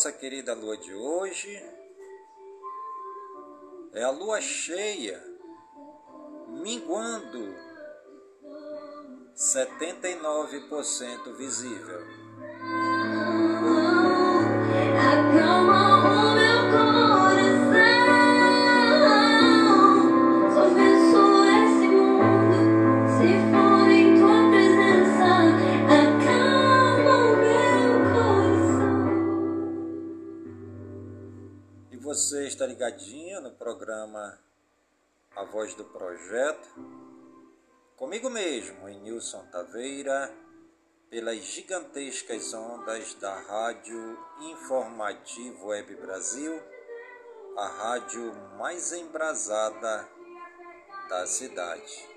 nossa 0.00 0.12
querida 0.12 0.54
lua 0.54 0.78
de 0.78 0.94
hoje 0.94 1.62
é 3.92 4.02
a 4.02 4.10
lua 4.10 4.40
cheia, 4.40 5.22
minguando 6.48 7.54
79% 9.36 11.36
visível. 11.36 12.00
Você 32.30 32.46
está 32.46 32.64
ligadinho 32.64 33.40
no 33.40 33.50
programa 33.50 34.38
A 35.34 35.42
Voz 35.46 35.74
do 35.74 35.84
Projeto? 35.84 36.68
Comigo 37.96 38.30
mesmo, 38.30 38.88
em 38.88 39.00
Nilson 39.00 39.44
Taveira, 39.46 40.32
pelas 41.10 41.38
gigantescas 41.38 42.54
ondas 42.54 43.14
da 43.14 43.34
Rádio 43.34 44.16
Informativo 44.42 45.66
Web 45.66 45.96
Brasil, 45.96 46.62
a 47.56 47.66
rádio 47.66 48.32
mais 48.56 48.92
embrasada 48.92 50.08
da 51.08 51.26
cidade. 51.26 52.08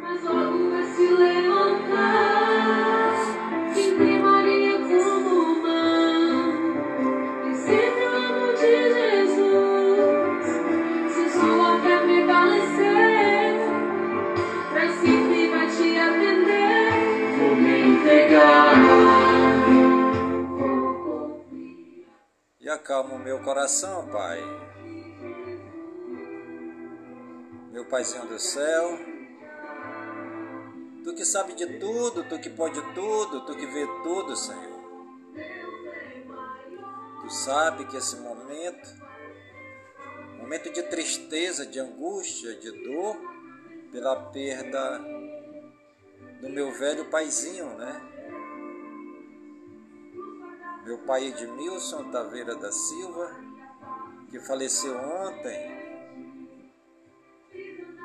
Mas 0.00 0.20
logo 0.24 0.68
vai 0.68 0.94
se 0.96 1.14
levantar, 1.14 3.01
acalma 22.82 23.14
o 23.14 23.18
meu 23.18 23.38
coração, 23.38 24.08
Pai. 24.08 24.40
Meu 27.70 27.84
Paizinho 27.84 28.26
do 28.26 28.40
céu, 28.40 28.98
Tu 31.04 31.14
que 31.14 31.24
sabe 31.24 31.54
de 31.54 31.78
tudo, 31.78 32.24
Tu 32.24 32.40
que 32.40 32.50
pode 32.50 32.80
tudo, 32.92 33.46
Tu 33.46 33.54
que 33.54 33.66
vê 33.66 33.86
tudo, 34.02 34.34
Senhor. 34.34 34.82
Tu 37.20 37.30
sabe 37.30 37.84
que 37.84 37.96
esse 37.96 38.16
momento, 38.16 38.88
momento 40.38 40.72
de 40.72 40.82
tristeza, 40.82 41.64
de 41.64 41.78
angústia, 41.78 42.56
de 42.56 42.72
dor, 42.82 43.16
pela 43.92 44.16
perda 44.16 44.98
do 46.40 46.48
meu 46.48 46.72
velho 46.72 47.04
paizinho, 47.04 47.76
né? 47.76 48.02
Meu 50.84 50.98
pai 50.98 51.28
Edmilson 51.28 52.10
Taveira 52.10 52.56
da 52.56 52.72
Silva, 52.72 53.30
que 54.28 54.40
faleceu 54.40 54.96
ontem, 54.98 55.70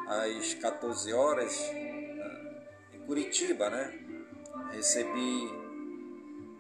às 0.08 0.54
14 0.54 1.12
horas 1.12 1.60
em 2.94 3.00
Curitiba, 3.08 3.72
né? 3.72 4.00
Recebi 4.72 5.52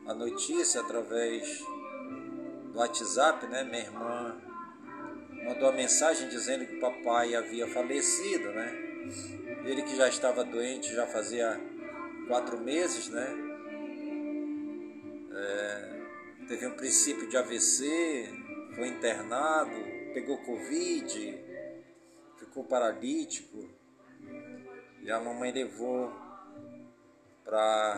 a 0.07 0.13
notícia 0.15 0.81
através 0.81 1.59
do 2.71 2.79
WhatsApp, 2.79 3.45
né? 3.45 3.63
Minha 3.63 3.83
irmã 3.83 4.41
mandou 5.45 5.69
a 5.69 5.71
mensagem 5.71 6.27
dizendo 6.29 6.65
que 6.65 6.77
o 6.77 6.79
papai 6.79 7.35
havia 7.35 7.67
falecido, 7.67 8.51
né? 8.53 8.75
Ele 9.65 9.83
que 9.83 9.95
já 9.95 10.07
estava 10.09 10.43
doente 10.43 10.95
já 10.95 11.05
fazia 11.05 11.61
quatro 12.27 12.59
meses, 12.59 13.07
né? 13.09 13.46
Teve 16.47 16.65
um 16.65 16.75
princípio 16.75 17.27
de 17.27 17.35
AVC, 17.35 18.29
foi 18.73 18.87
internado, 18.87 19.75
pegou 20.13 20.37
Covid, 20.37 21.43
ficou 22.37 22.63
paralítico. 22.63 23.69
E 25.01 25.11
a 25.11 25.19
mamãe 25.19 25.51
levou 25.51 26.11
para 27.43 27.97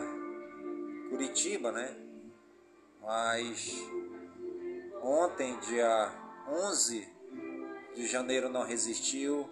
Curitiba, 1.09 1.71
né? 1.71 1.95
Mas 3.01 3.77
ontem, 5.01 5.57
dia 5.59 6.11
11 6.47 7.07
de 7.95 8.07
janeiro, 8.07 8.49
não 8.49 8.63
resistiu 8.63 9.49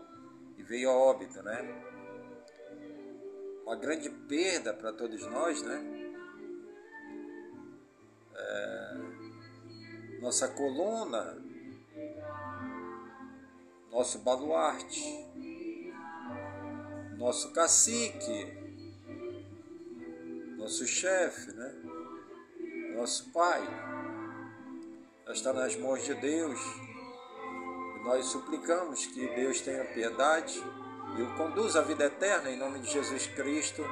e 0.57 0.63
veio 0.63 0.89
a 0.89 0.93
óbito, 0.93 1.41
né? 1.43 1.83
Uma 3.63 3.75
grande 3.75 4.09
perda 4.09 4.73
para 4.73 4.91
todos 4.93 5.25
nós, 5.27 5.61
né? 5.61 5.96
É, 8.37 8.97
nossa 10.21 10.47
coluna, 10.49 11.37
nosso 13.91 14.19
baluarte, 14.19 15.25
nosso 17.17 17.51
cacique, 17.51 18.57
nosso 20.57 20.85
chefe, 20.85 21.51
né? 21.51 21.75
nosso 22.95 23.31
pai, 23.31 23.61
está 25.29 25.53
nas 25.53 25.75
mãos 25.75 26.03
de 26.03 26.13
Deus. 26.15 26.59
E 27.95 28.03
nós 28.03 28.25
suplicamos 28.25 29.05
que 29.05 29.27
Deus 29.35 29.61
tenha 29.61 29.85
piedade 29.85 30.61
e 31.17 31.21
o 31.21 31.35
conduza 31.37 31.79
à 31.79 31.83
vida 31.83 32.05
eterna 32.05 32.49
em 32.49 32.57
nome 32.57 32.79
de 32.79 32.91
Jesus 32.91 33.27
Cristo, 33.27 33.83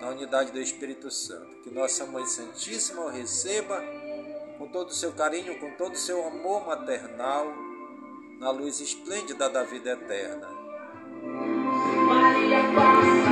na 0.00 0.08
unidade 0.08 0.52
do 0.52 0.60
Espírito 0.60 1.10
Santo. 1.10 1.62
Que 1.62 1.70
Nossa 1.70 2.06
Mãe 2.06 2.26
Santíssima 2.26 3.02
o 3.02 3.08
receba 3.08 3.82
com 4.58 4.68
todo 4.68 4.88
o 4.88 4.94
seu 4.94 5.12
carinho, 5.12 5.58
com 5.58 5.70
todo 5.72 5.94
o 5.94 5.98
seu 5.98 6.26
amor 6.26 6.66
maternal, 6.66 7.46
na 8.38 8.50
luz 8.50 8.80
esplêndida 8.80 9.48
da 9.48 9.62
vida 9.62 9.90
eterna. 9.90 10.48
Maria 12.06 13.27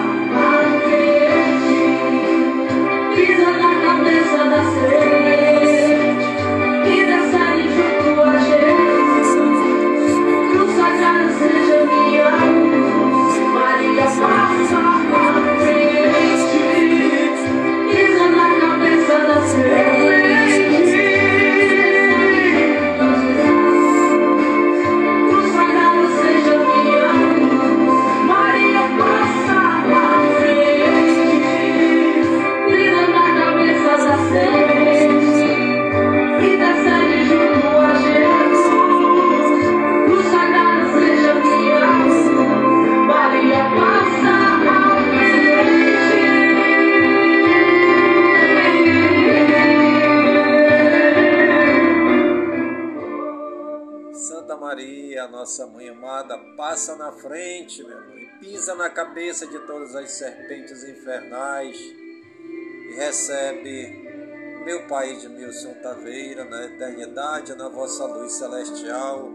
na 58.87 58.91
cabeça 58.91 59.49
de 59.49 59.59
todas 59.67 59.97
as 59.97 60.13
serpentes 60.13 60.85
infernais 60.85 61.77
e 61.77 62.95
recebe 62.95 64.63
meu 64.65 64.87
Pai 64.87 65.11
Edmilson 65.11 65.75
Taveira 65.83 66.45
na 66.45 66.67
eternidade, 66.67 67.57
na 67.57 67.69
vossa 67.69 68.07
luz 68.07 68.35
celestial, 68.35 69.29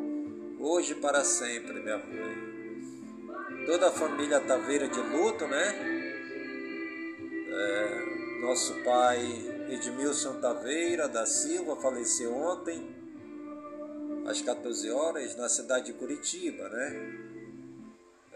hoje 0.58 0.96
para 0.96 1.26
sempre, 1.26 1.82
minha 1.82 1.98
mãe. 1.98 3.66
Toda 3.66 3.90
a 3.90 3.92
família 3.92 4.40
Taveira 4.40 4.88
de 4.88 5.02
luto, 5.02 5.46
né? 5.46 5.76
É, 7.54 8.40
nosso 8.40 8.74
pai 8.86 9.20
Edmilson 9.70 10.40
Taveira 10.40 11.10
da 11.10 11.26
Silva 11.26 11.76
faleceu 11.76 12.34
ontem 12.34 12.96
às 14.26 14.42
14 14.42 14.90
horas 14.92 15.36
na 15.36 15.50
cidade 15.50 15.88
de 15.88 15.94
Curitiba, 15.94 16.70
né? 16.70 17.31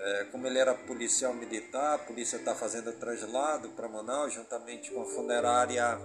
É, 0.06 0.24
como 0.25 0.46
ele 0.46 0.60
era 0.60 0.75
policial 0.75 1.33
militar, 1.33 1.95
a 1.95 1.97
polícia 1.97 2.38
está 2.38 2.54
fazendo 2.54 2.94
traslado 2.94 3.69
para 3.69 3.88
Manaus 3.88 4.35
juntamente 4.35 4.92
com 4.92 5.02
a 5.02 5.06
funerária 5.06 6.00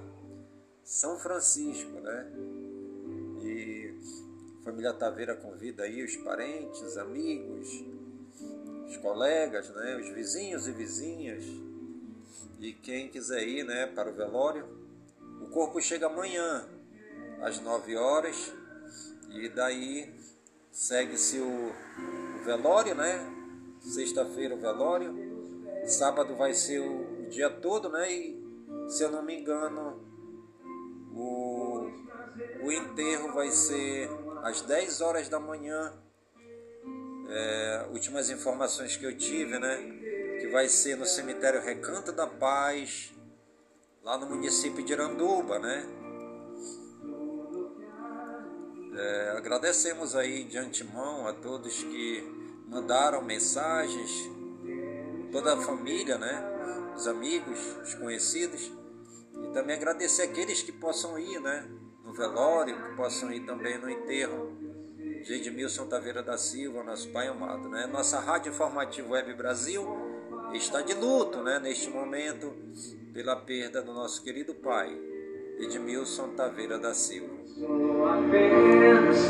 São 0.83 1.19
Francisco, 1.19 2.00
né? 2.00 2.26
E 3.42 3.95
a 4.59 4.64
família 4.64 4.95
Taveira 4.95 5.37
convida 5.37 5.83
aí 5.83 6.02
os 6.02 6.16
parentes, 6.16 6.97
amigos, 6.97 7.69
os 8.88 8.97
colegas, 8.97 9.69
né? 9.69 9.97
Os 9.97 10.09
vizinhos 10.09 10.66
e 10.66 10.73
vizinhas 10.73 11.45
e 12.59 12.73
quem 12.73 13.11
quiser 13.11 13.47
ir, 13.47 13.64
né? 13.64 13.87
Para 13.87 14.09
o 14.09 14.14
velório. 14.14 14.66
O 15.42 15.50
corpo 15.50 15.78
chega 15.78 16.07
amanhã 16.07 16.66
às 17.42 17.61
9 17.61 17.97
horas 17.97 18.50
e 19.28 19.47
daí 19.50 20.11
segue-se 20.73 21.38
o 21.38 21.71
velório, 22.47 22.95
né? 22.95 23.39
Sexta-feira 23.80 24.54
o 24.54 24.60
velório. 24.60 25.14
Sábado 25.87 26.37
vai 26.37 26.52
ser 26.52 26.80
o, 26.80 27.28
dia 27.30 27.49
todo, 27.49 27.88
né? 27.88 28.12
E 28.12 28.40
se 28.88 29.02
eu 29.02 29.10
não 29.10 29.22
me 29.22 29.40
engano, 29.40 29.99
o, 31.14 31.90
o 32.62 32.72
enterro 32.72 33.32
vai 33.32 33.50
ser 33.50 34.10
às 34.42 34.60
10 34.60 35.00
horas 35.00 35.28
da 35.28 35.40
manhã. 35.40 35.94
É, 37.28 37.87
últimas 37.92 38.28
informações 38.28 38.96
que 38.96 39.04
eu 39.04 39.16
tive, 39.16 39.58
né? 39.58 39.76
Que 40.40 40.49
vai 40.49 40.68
ser 40.68 40.96
no 40.96 41.06
cemitério 41.06 41.62
Recanto 41.62 42.12
da 42.12 42.26
Paz, 42.26 43.12
lá 44.02 44.18
no 44.18 44.26
município 44.26 44.84
de 44.84 44.92
Iranduba, 44.92 45.58
né? 45.58 45.87
É, 48.96 49.34
agradecemos 49.37 50.16
aí 50.16 50.44
de 50.44 50.58
antemão 50.58 51.26
a 51.26 51.32
todos 51.32 51.82
que 51.84 52.39
mandaram 52.71 53.21
mensagens, 53.23 54.31
toda 55.33 55.55
a 55.55 55.61
família, 55.61 56.17
né? 56.17 56.93
Os 56.97 57.07
amigos, 57.07 57.59
os 57.83 57.95
conhecidos. 57.95 58.73
E 59.43 59.53
também 59.53 59.77
agradecer 59.77 60.23
aqueles 60.23 60.62
que 60.62 60.73
possam 60.73 61.19
ir, 61.19 61.41
né? 61.41 61.69
No 62.05 62.15
velório, 62.15 62.81
que 62.81 62.97
possam 62.97 63.33
ir 63.33 63.41
também 63.41 63.77
no 63.79 63.91
enterro 63.91 64.57
de 65.23 65.35
Edmilson 65.35 65.87
Taveira 65.87 66.23
da 66.23 66.39
Silva, 66.39 66.83
nosso 66.83 67.11
pai 67.11 67.27
amado, 67.27 67.69
né? 67.69 67.87
Nossa 67.87 68.21
Rádio 68.21 68.53
Informativo 68.53 69.11
Web 69.11 69.35
Brasil 69.35 69.85
está 70.55 70.81
de 70.81 70.95
luto, 70.95 71.43
né? 71.43 71.59
Neste 71.59 71.91
momento, 71.91 72.55
pela 73.12 73.37
perda 73.37 73.83
do 73.83 73.93
nosso 73.93 74.23
querido 74.23 74.55
pai, 74.55 74.97
Edmilson 75.61 76.29
Taveira 76.31 76.79
da 76.79 76.95
Silva. 76.95 77.29
Sou 77.47 78.07
apenas 78.09 79.29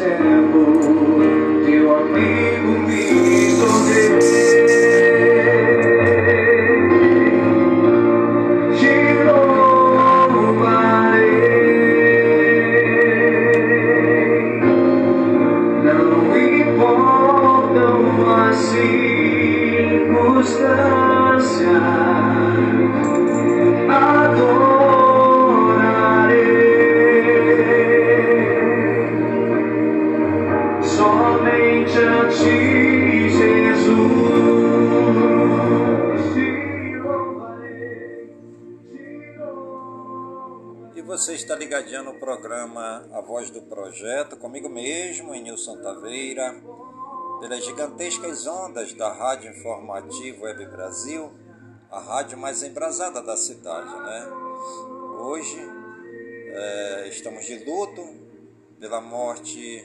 teu 1.66 1.96
amigo 1.96 2.78
me. 2.86 3.10
Pelas 47.40 47.64
gigantescas 47.64 48.46
ondas 48.46 48.92
da 48.92 49.12
Rádio 49.12 49.50
Informativo 49.50 50.44
Web 50.44 50.66
Brasil, 50.66 51.32
a 51.90 51.98
rádio 51.98 52.38
mais 52.38 52.62
embrasada 52.62 53.22
da 53.22 53.36
cidade, 53.36 53.94
né? 54.00 54.28
Hoje 55.20 55.58
é, 56.52 57.08
estamos 57.08 57.44
de 57.44 57.64
luto 57.64 58.02
pela 58.78 59.00
morte 59.00 59.84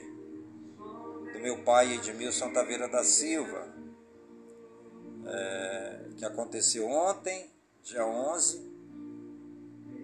do 1.34 1.40
meu 1.40 1.64
pai 1.64 1.96
Edmilson 1.96 2.54
Taveira 2.54 2.88
da 2.88 3.04
Silva, 3.04 3.74
é, 5.26 6.10
que 6.18 6.26
aconteceu 6.26 6.88
ontem, 6.88 7.50
dia 7.84 8.06
11 8.06 8.76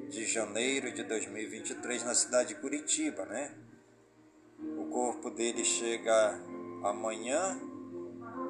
de 0.09 0.25
janeiro 0.25 0.91
de 0.91 1.03
2023, 1.03 2.03
na 2.03 2.13
cidade 2.13 2.49
de 2.49 2.55
Curitiba, 2.55 3.25
né? 3.25 3.55
O 4.77 4.85
corpo 4.91 5.29
dele 5.29 5.63
chega 5.63 6.37
amanhã, 6.83 7.59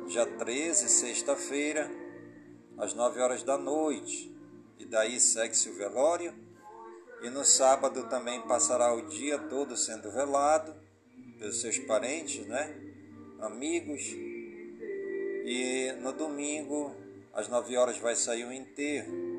dia 0.07 0.25
13, 0.25 0.89
sexta-feira, 0.89 1.89
às 2.77 2.93
9 2.93 3.19
horas 3.19 3.43
da 3.43 3.57
noite. 3.57 4.35
E 4.79 4.85
daí 4.85 5.19
segue-se 5.19 5.69
o 5.69 5.75
velório. 5.75 6.33
E 7.21 7.29
no 7.29 7.45
sábado 7.45 8.09
também 8.09 8.41
passará 8.41 8.93
o 8.93 9.07
dia 9.07 9.37
todo 9.37 9.77
sendo 9.77 10.11
velado 10.11 10.73
pelos 11.37 11.61
seus 11.61 11.77
parentes, 11.79 12.45
né? 12.47 12.75
Amigos. 13.39 14.01
E 15.45 15.91
no 16.01 16.11
domingo, 16.11 16.95
às 17.33 17.47
9 17.47 17.77
horas, 17.77 17.97
vai 17.97 18.15
sair 18.15 18.45
o 18.45 18.51
enterro 18.51 19.31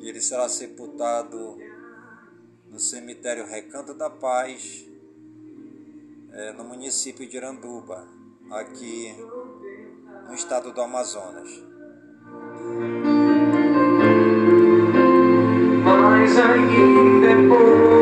e 0.00 0.08
ele 0.08 0.20
será 0.20 0.48
sepultado 0.48 1.58
no 2.68 2.78
cemitério 2.78 3.46
Recanto 3.46 3.92
da 3.94 4.08
Paz, 4.08 4.86
é, 6.38 6.52
no 6.52 6.62
município 6.62 7.28
de 7.28 7.36
Iranduba, 7.36 8.06
aqui 8.52 9.12
no 10.28 10.34
estado 10.34 10.72
do 10.72 10.80
Amazonas. 10.80 11.50
Mas 15.82 16.38
ainda 16.38 17.97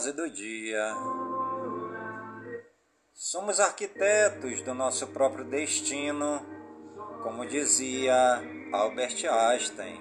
frase 0.00 0.12
do 0.12 0.30
dia: 0.30 0.94
Somos 3.12 3.60
arquitetos 3.60 4.62
do 4.62 4.72
nosso 4.72 5.06
próprio 5.08 5.44
destino, 5.44 6.40
como 7.22 7.46
dizia 7.46 8.42
Albert 8.72 9.26
Einstein. 9.26 10.00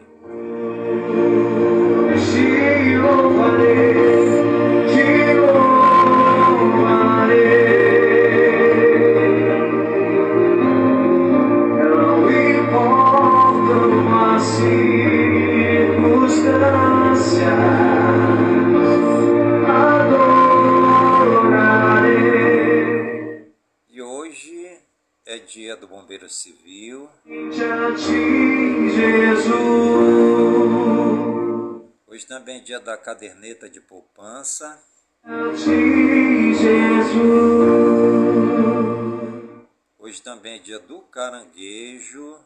Hoje 39.97 40.21
também 40.21 40.55
é 40.55 40.59
dia 40.59 40.79
do 40.79 41.01
caranguejo. 41.01 42.39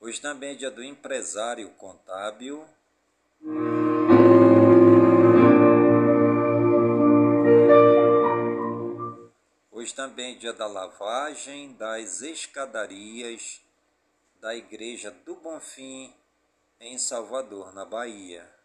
Hoje 0.00 0.20
também 0.20 0.50
é 0.50 0.54
dia 0.54 0.70
do 0.70 0.82
empresário 0.82 1.70
contábil. 1.70 2.66
Hoje 9.70 9.94
também 9.94 10.34
é 10.34 10.38
dia 10.38 10.52
da 10.52 10.66
lavagem 10.66 11.72
das 11.74 12.20
escadarias 12.20 13.62
da 14.40 14.54
Igreja 14.54 15.10
do 15.10 15.36
Bonfim, 15.36 16.12
em 16.80 16.98
Salvador, 16.98 17.72
na 17.74 17.84
Bahia. 17.84 18.59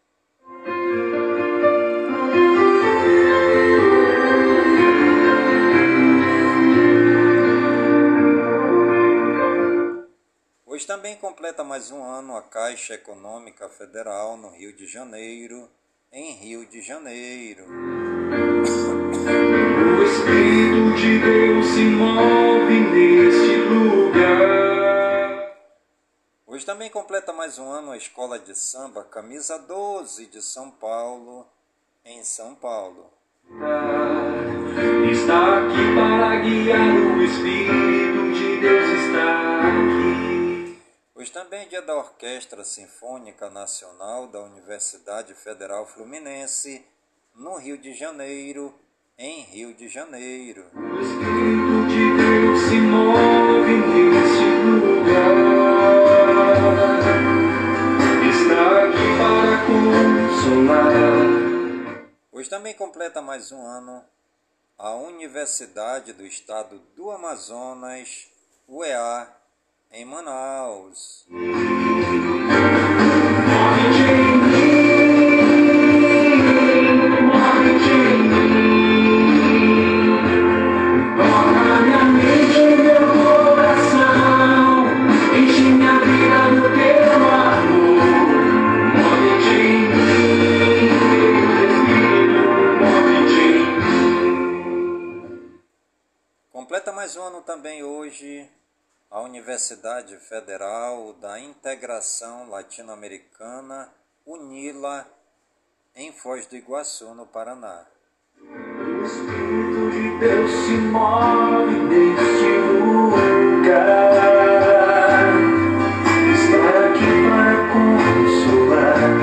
Hoje 10.76 10.86
também 10.86 11.16
completa 11.16 11.64
mais 11.64 11.90
um 11.90 12.04
ano 12.04 12.36
a 12.36 12.42
Caixa 12.42 12.96
Econômica 12.96 13.70
Federal 13.70 14.36
no 14.36 14.50
Rio 14.50 14.76
de 14.76 14.86
Janeiro, 14.86 15.70
em 16.12 16.34
Rio 16.34 16.66
de 16.66 16.82
Janeiro. 16.82 17.64
O 19.88 20.04
Espírito 20.04 20.98
de 20.98 21.20
Deus 21.20 21.66
se 21.68 21.80
move 21.80 22.78
neste 22.92 23.56
lugar. 23.70 25.56
Hoje 26.46 26.66
também 26.66 26.90
completa 26.90 27.32
mais 27.32 27.58
um 27.58 27.72
ano 27.72 27.92
a 27.92 27.98
Escola 27.98 28.38
de 28.38 28.54
Samba 28.54 29.06
Camisa 29.06 29.58
12 29.58 30.26
de 30.26 30.42
São 30.42 30.70
Paulo, 30.70 31.48
em 32.04 32.22
São 32.22 32.54
Paulo. 32.54 33.14
Está 35.10 35.58
aqui 35.58 35.96
para 35.96 36.36
guiar 36.42 37.16
o 37.16 37.24
Espírito 37.24 38.34
de 38.34 38.60
Deus 38.60 38.90
está 38.90 39.60
aqui. 39.70 39.95
Hoje 41.18 41.32
também 41.32 41.62
é 41.62 41.66
dia 41.66 41.82
da 41.82 41.96
Orquestra 41.96 42.66
Sinfônica 42.66 43.50
Nacional 43.50 44.28
da 44.28 44.42
Universidade 44.42 45.34
Federal 45.34 45.88
Fluminense, 45.88 46.86
no 47.34 47.56
Rio 47.56 47.78
de 47.78 47.94
Janeiro, 47.94 48.78
em 49.18 49.44
Rio 49.44 49.74
de 49.74 49.88
Janeiro. 49.88 50.66
O 50.74 51.00
Espírito 51.00 51.88
de 51.88 52.18
Deus 52.18 52.60
se 52.68 52.82
move 52.82 53.78
neste 54.12 54.44
lugar. 54.76 55.38
Está 58.30 58.84
aqui 58.84 59.08
para 59.18 59.56
consolar. 60.48 60.98
Hoje 62.30 62.50
também 62.50 62.74
completa 62.74 63.22
mais 63.22 63.54
um 63.54 63.66
ano 63.66 64.04
a 64.78 64.94
Universidade 64.96 66.12
do 66.12 66.26
Estado 66.26 66.78
do 66.94 67.10
Amazonas, 67.10 68.28
UEA, 68.68 69.34
em 69.92 70.06
Manaus. 70.06 71.26
Integração 101.96 102.50
Latino-Americana, 102.50 103.90
UNILA, 104.26 105.08
em 105.96 106.12
Foz 106.12 106.46
do 106.46 106.58
Iguaçu, 106.58 107.16
no 107.16 107.26
Paraná. 107.26 107.86
Espírito 109.06 109.92
de 109.92 110.20
Deus 110.20 110.52
se 110.52 110.72
move 110.92 111.72
neste 111.88 112.50
lugar. 112.82 113.80
Está 116.34 116.68
aqui 116.86 117.12
para 117.30 117.56
consolar, 117.72 119.16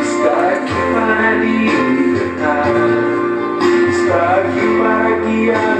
está 0.00 0.34
aqui 0.54 0.80
para 0.94 1.28
libertar, 1.44 2.72
está 3.90 4.20
aqui 4.40 4.66
para 4.80 5.10
guiar. 5.26 5.75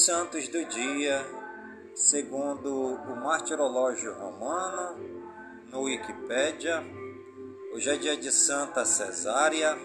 Santos 0.00 0.48
do 0.48 0.64
dia, 0.64 1.24
segundo 1.94 2.94
o 2.94 3.16
Martirológio 3.16 4.14
Romano, 4.14 4.96
no 5.70 5.82
Wikipédia, 5.82 6.82
hoje 7.74 7.90
é 7.90 7.96
dia 7.96 8.16
de 8.16 8.32
Santa 8.32 8.84
Cesária, 8.86 9.76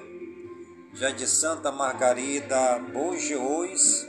dia 0.94 1.12
de 1.12 1.27
Santa 1.27 1.72
Margarida 1.72 2.80
Bogios, 2.94 4.08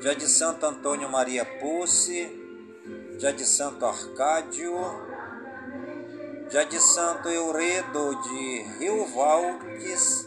dia 0.00 0.14
de 0.14 0.26
Santo 0.26 0.64
Antônio 0.64 1.10
Maria 1.10 1.44
Pucci, 1.44 2.26
dia 3.18 3.32
de 3.32 3.44
Santo 3.44 3.84
Arcádio, 3.84 4.74
dia 6.48 6.64
de 6.64 6.80
Santo 6.80 7.28
Euredo 7.28 8.14
de 8.22 8.62
Rio 8.78 9.04
Valques, 9.04 10.26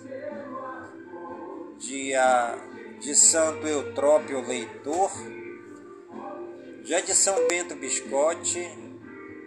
dia 1.80 2.56
de 3.00 3.16
Santo 3.16 3.66
Eutrópio 3.66 4.48
Leitor, 4.48 5.10
dia 6.84 7.02
de 7.02 7.16
São 7.16 7.48
Bento 7.48 7.76
Biscotti, 7.76 8.70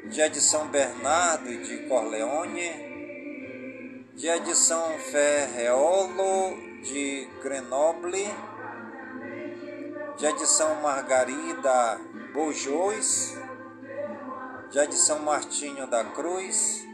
dia 0.06 0.28
de 0.28 0.40
São 0.40 0.66
Bernardo 0.66 1.56
de 1.62 1.86
Corleone, 1.86 4.08
dia 4.16 4.40
de 4.40 4.56
São 4.56 4.98
Ferreolo 4.98 6.56
de 6.82 7.28
Grenoble, 7.40 8.28
dia 10.16 10.32
de 10.32 10.44
São 10.44 10.82
Margarida 10.82 12.00
Bojos, 12.32 13.43
dia 14.74 14.88
de 14.88 14.96
São 14.96 15.20
Martinho 15.20 15.86
da 15.86 16.02
Cruz 16.02 16.84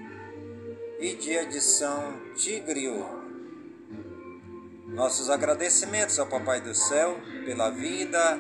e 0.99 1.15
dia 1.15 1.47
de 1.47 1.63
São 1.63 2.21
Tigrio. 2.37 3.07
Nossos 4.89 5.31
agradecimentos 5.31 6.19
ao 6.19 6.27
Papai 6.27 6.61
do 6.61 6.75
Céu 6.75 7.19
pela 7.47 7.71
vida, 7.71 8.39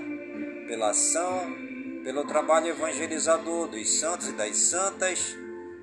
pela 0.68 0.90
ação, 0.90 1.56
pelo 2.04 2.26
trabalho 2.26 2.66
evangelizador 2.66 3.68
dos 3.68 3.98
santos 3.98 4.28
e 4.28 4.32
das 4.32 4.54
santas, 4.58 5.34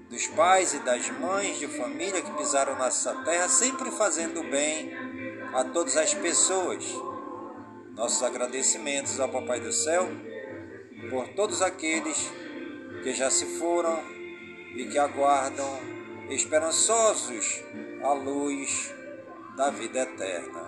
dos 0.08 0.28
pais 0.28 0.76
e 0.76 0.80
das 0.82 1.10
mães 1.10 1.58
de 1.58 1.66
família 1.68 2.22
que 2.22 2.32
pisaram 2.34 2.78
nessa 2.78 3.12
terra, 3.24 3.50
sempre 3.50 3.90
fazendo 3.90 4.44
bem 4.52 4.94
a 5.52 5.64
todas 5.64 5.98
as 5.98 6.14
pessoas. 6.14 6.86
Nossos 7.96 8.22
agradecimentos 8.22 9.20
ao 9.20 9.30
Papai 9.30 9.60
do 9.60 9.74
Céu 9.74 10.08
por 11.10 11.30
todos 11.30 11.64
aqueles 11.64 12.30
que 13.04 13.14
já 13.14 13.30
se 13.30 13.46
foram 13.58 14.00
e 14.76 14.86
que 14.86 14.98
aguardam 14.98 15.80
esperançosos 16.30 17.64
a 18.04 18.14
luz 18.14 18.94
da 19.56 19.70
vida 19.70 20.02
eterna. 20.02 20.68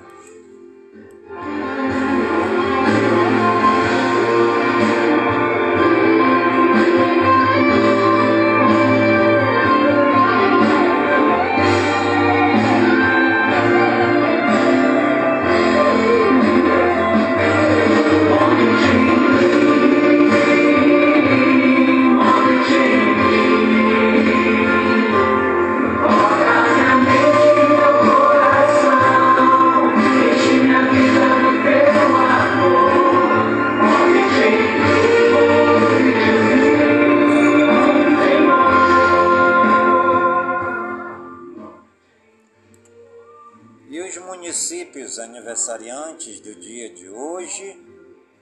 Municípios 44.39 45.19
aniversariantes 45.19 46.39
do 46.39 46.55
dia 46.55 46.89
de 46.93 47.09
hoje, 47.09 47.77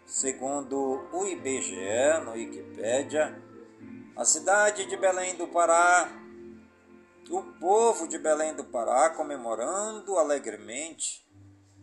segundo 0.05 1.09
o 1.11 1.25
IBGE 1.25 2.23
no 2.23 2.33
Wikipédia, 2.33 3.41
a 4.15 4.23
cidade 4.23 4.85
de 4.85 4.95
Belém 4.95 5.35
do 5.35 5.47
Pará, 5.47 6.07
o 7.31 7.41
povo 7.59 8.07
de 8.07 8.19
Belém 8.19 8.53
do 8.53 8.63
Pará 8.63 9.09
comemorando 9.09 10.19
alegremente 10.19 11.27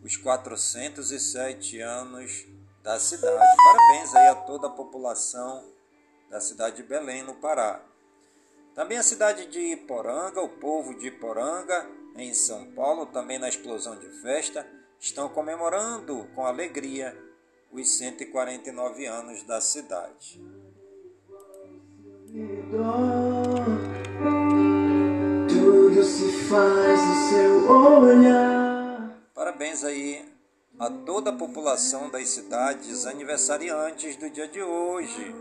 os 0.01 0.15
407 0.15 1.81
anos 1.81 2.45
da 2.81 2.97
cidade. 2.97 3.35
Parabéns 3.65 4.15
aí 4.15 4.27
a 4.27 4.35
toda 4.35 4.67
a 4.67 4.71
população 4.71 5.61
da 6.29 6.39
cidade 6.39 6.77
de 6.77 6.83
Belém 6.83 7.21
no 7.21 7.35
Pará. 7.35 7.83
Também 8.73 8.97
a 8.97 9.03
cidade 9.03 9.47
de 9.47 9.73
Iporanga, 9.73 10.39
o 10.39 10.47
povo 10.47 10.97
de 10.97 11.07
Iporanga, 11.07 11.85
em 12.17 12.33
São 12.33 12.71
Paulo, 12.71 13.05
também 13.07 13.37
na 13.37 13.49
explosão 13.49 13.97
de 13.97 14.09
festa, 14.21 14.65
estão 14.99 15.29
comemorando 15.29 16.27
com 16.33 16.45
alegria 16.45 17.15
os 17.71 17.97
149 17.97 19.05
anos 19.05 19.43
da 19.43 19.59
cidade. 19.59 20.41
Tudo 25.47 26.03
se 26.03 26.31
faz 26.47 26.99
no 27.01 27.29
seu 27.29 27.71
olhar. 27.71 29.19
Parabéns 29.33 29.83
aí 29.83 30.25
a 30.79 30.89
toda 30.89 31.29
a 31.29 31.33
população 31.33 32.09
das 32.09 32.29
cidades 32.29 33.05
aniversariantes 33.05 34.15
do 34.17 34.29
dia 34.29 34.47
de 34.47 34.61
hoje. 34.61 35.33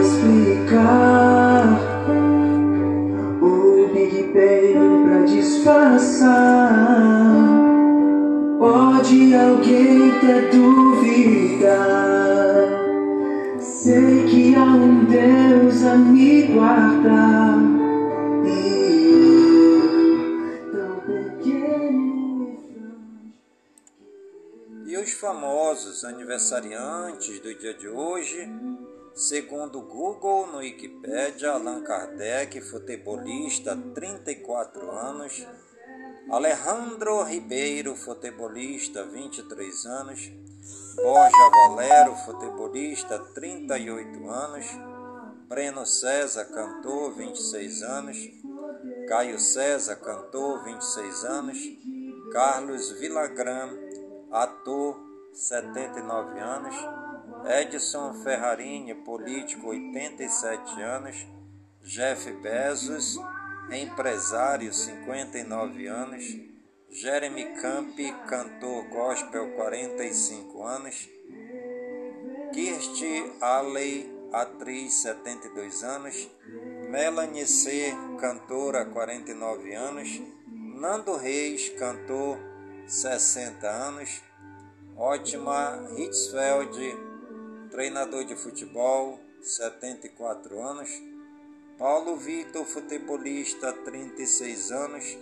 Explicar. 0.00 1.64
O 3.42 3.88
Big 3.92 4.32
Bang 4.32 5.04
pra 5.04 5.20
disfarçar. 5.26 6.70
Pode 8.58 9.34
alguém 9.34 10.10
até 10.10 10.48
duvidar. 10.50 11.70
Sei 13.58 14.24
que 14.24 14.54
há 14.54 14.64
um 14.64 15.04
Deus 15.04 15.84
a 15.84 15.96
me 15.96 16.42
guardar. 16.44 17.58
E 24.86 24.96
os 24.96 25.12
famosos 25.12 26.04
aniversariantes 26.04 27.38
do 27.40 27.54
dia 27.54 27.74
de 27.74 27.88
hoje, 27.88 28.50
segundo 29.14 29.80
Google 29.82 30.52
no 30.52 30.58
Wikipedia, 30.58 31.52
Allan 31.52 31.82
Kardec, 31.82 32.60
futebolista, 32.62 33.76
34 33.76 34.90
anos, 34.92 35.46
Alejandro 36.30 37.24
Ribeiro, 37.24 37.94
futebolista, 37.94 39.04
23 39.04 39.86
anos, 39.86 40.30
Borja 40.96 41.50
Valero, 41.68 42.16
futebolista, 42.24 43.18
38 43.18 44.30
anos, 44.30 44.66
Breno 45.48 45.84
César, 45.84 46.46
cantor, 46.46 47.14
26 47.16 47.82
anos, 47.82 48.16
Caio 49.08 49.38
César, 49.38 49.96
cantor, 49.96 50.62
26 50.64 51.24
anos, 51.24 51.58
Carlos 52.32 52.98
Villagrán, 53.00 53.76
ator, 54.30 54.96
79 55.32 56.40
anos, 56.40 56.74
Edson 57.46 58.22
Ferrarini, 58.22 58.94
político, 58.94 59.68
87 59.68 60.82
anos, 60.82 61.26
Jeff 61.82 62.30
Bezos, 62.42 63.18
empresário, 63.70 64.72
59 64.72 65.88
anos, 65.88 66.22
Jeremy 66.92 67.54
Camp, 67.62 67.96
cantor 68.26 68.88
gospel, 68.88 69.54
45 69.54 70.66
anos. 70.66 71.08
Kirstie 72.52 73.32
Alley, 73.40 74.12
atriz, 74.32 75.02
72 75.02 75.84
anos. 75.84 76.28
Melanie 76.90 77.46
C., 77.46 77.94
cantora, 78.20 78.86
49 78.86 79.74
anos. 79.76 80.20
Nando 80.48 81.16
Reis, 81.16 81.68
cantor, 81.78 82.38
60 82.88 83.68
anos. 83.68 84.20
Ótima 84.96 85.88
Hitzfeld, 85.96 87.09
treinador 87.70 88.24
de 88.24 88.34
futebol, 88.34 89.20
74 89.40 90.60
anos. 90.60 90.90
Paulo 91.78 92.16
Vitor, 92.16 92.66
futebolista, 92.66 93.72
36 93.72 94.72
anos. 94.72 95.18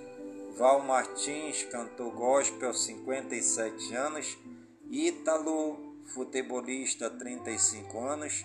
Val 0.56 0.80
Martins, 0.80 1.62
cantor 1.64 2.12
gospel, 2.12 2.72
57 2.74 3.94
anos. 3.94 4.36
Ítalo, 4.90 5.78
futebolista, 6.06 7.10
35 7.10 8.00
anos. 8.00 8.44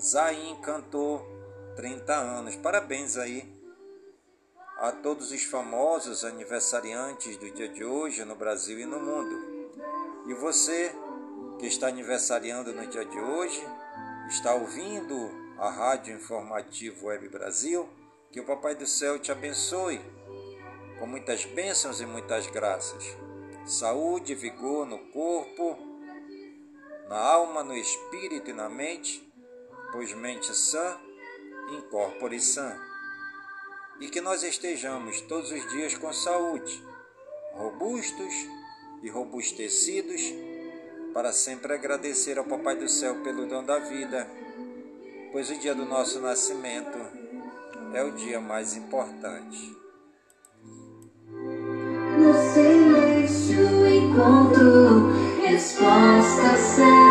Zain, 0.00 0.56
cantor, 0.62 1.24
30 1.76 2.14
anos. 2.14 2.56
Parabéns 2.56 3.16
aí 3.16 3.46
a 4.78 4.90
todos 4.90 5.30
os 5.30 5.44
famosos 5.44 6.24
aniversariantes 6.24 7.36
do 7.36 7.48
dia 7.52 7.68
de 7.68 7.84
hoje 7.84 8.24
no 8.24 8.34
Brasil 8.34 8.80
e 8.80 8.86
no 8.86 8.98
mundo. 8.98 9.52
E 10.26 10.34
você 10.34 10.92
que 11.62 11.68
está 11.68 11.86
aniversariando 11.86 12.72
no 12.72 12.84
dia 12.88 13.04
de 13.04 13.16
hoje, 13.20 13.64
está 14.28 14.52
ouvindo 14.52 15.30
a 15.56 15.70
Rádio 15.70 16.16
Informativo 16.16 17.06
Web 17.06 17.28
Brasil, 17.28 17.88
que 18.32 18.40
o 18.40 18.44
Papai 18.44 18.74
do 18.74 18.84
Céu 18.84 19.16
te 19.16 19.30
abençoe 19.30 20.00
com 20.98 21.06
muitas 21.06 21.44
bênçãos 21.44 22.00
e 22.00 22.04
muitas 22.04 22.48
graças. 22.48 23.16
Saúde 23.64 24.32
e 24.32 24.34
vigor 24.34 24.84
no 24.84 24.98
corpo, 25.12 25.78
na 27.08 27.16
alma, 27.16 27.62
no 27.62 27.76
espírito 27.76 28.50
e 28.50 28.52
na 28.52 28.68
mente, 28.68 29.24
pois 29.92 30.12
mente 30.14 30.52
sã, 30.56 30.98
incorpore 31.78 32.40
sã. 32.40 32.76
E 34.00 34.08
que 34.08 34.20
nós 34.20 34.42
estejamos 34.42 35.20
todos 35.20 35.52
os 35.52 35.70
dias 35.70 35.96
com 35.96 36.12
saúde, 36.12 36.84
robustos 37.54 38.34
e 39.00 39.08
robustecidos, 39.08 40.22
para 41.12 41.32
sempre 41.32 41.74
agradecer 41.74 42.38
ao 42.38 42.44
Papai 42.44 42.76
do 42.76 42.88
Céu 42.88 43.16
pelo 43.22 43.46
dom 43.46 43.64
da 43.64 43.78
vida, 43.78 44.26
pois 45.30 45.50
o 45.50 45.58
dia 45.58 45.74
do 45.74 45.84
nosso 45.84 46.20
nascimento 46.20 46.98
é 47.94 48.02
o 48.02 48.12
dia 48.12 48.40
mais 48.40 48.76
importante. 48.76 49.76
No 52.18 52.34
silêncio 52.52 53.86
encontro 53.86 55.10
resposta 55.42 56.56
certa 56.56 57.01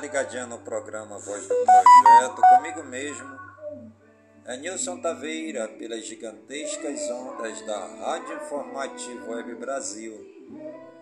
ligadinho 0.00 0.46
no 0.46 0.58
programa 0.58 1.18
Voz 1.18 1.46
do 1.46 1.54
Projeto, 1.54 2.40
comigo 2.56 2.82
mesmo, 2.84 3.38
é 4.46 4.56
Nilson 4.56 4.98
Taveira, 4.98 5.68
pelas 5.68 6.06
gigantescas 6.06 7.02
ondas 7.10 7.60
da 7.66 7.78
Rádio 7.78 8.36
Informativo 8.36 9.30
Web 9.30 9.56
Brasil, 9.56 10.14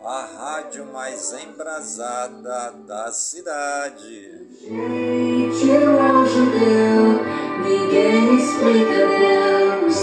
a 0.03 0.25
rádio 0.25 0.85
mais 0.87 1.33
embrasada 1.33 2.73
da 2.73 3.13
cidade. 3.13 4.49
Gente, 4.61 5.71
o 5.71 6.01
anjo 6.01 6.51
deu, 6.51 7.23
ninguém 7.63 8.37
explica 8.37 9.07
Deus, 9.07 9.97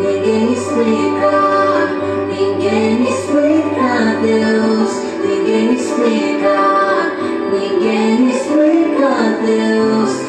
ninguém 0.00 0.52
explica, 0.52 1.30
ninguém 2.28 3.08
explica 3.08 4.20
Deus, 4.20 4.90
ninguém 5.24 5.74
explica, 5.74 6.73
ninguém 7.58 8.30
explica 8.30 9.08
Deus, 9.44 10.10
e 10.10 10.16
se 10.16 10.23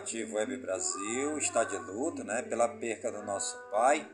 Informativo 0.00 0.36
Web 0.36 0.56
Brasil 0.56 1.36
está 1.36 1.62
de 1.62 1.76
luto 1.76 2.24
né, 2.24 2.40
pela 2.40 2.66
perca 2.66 3.12
do 3.12 3.22
nosso 3.22 3.54
pai, 3.70 4.08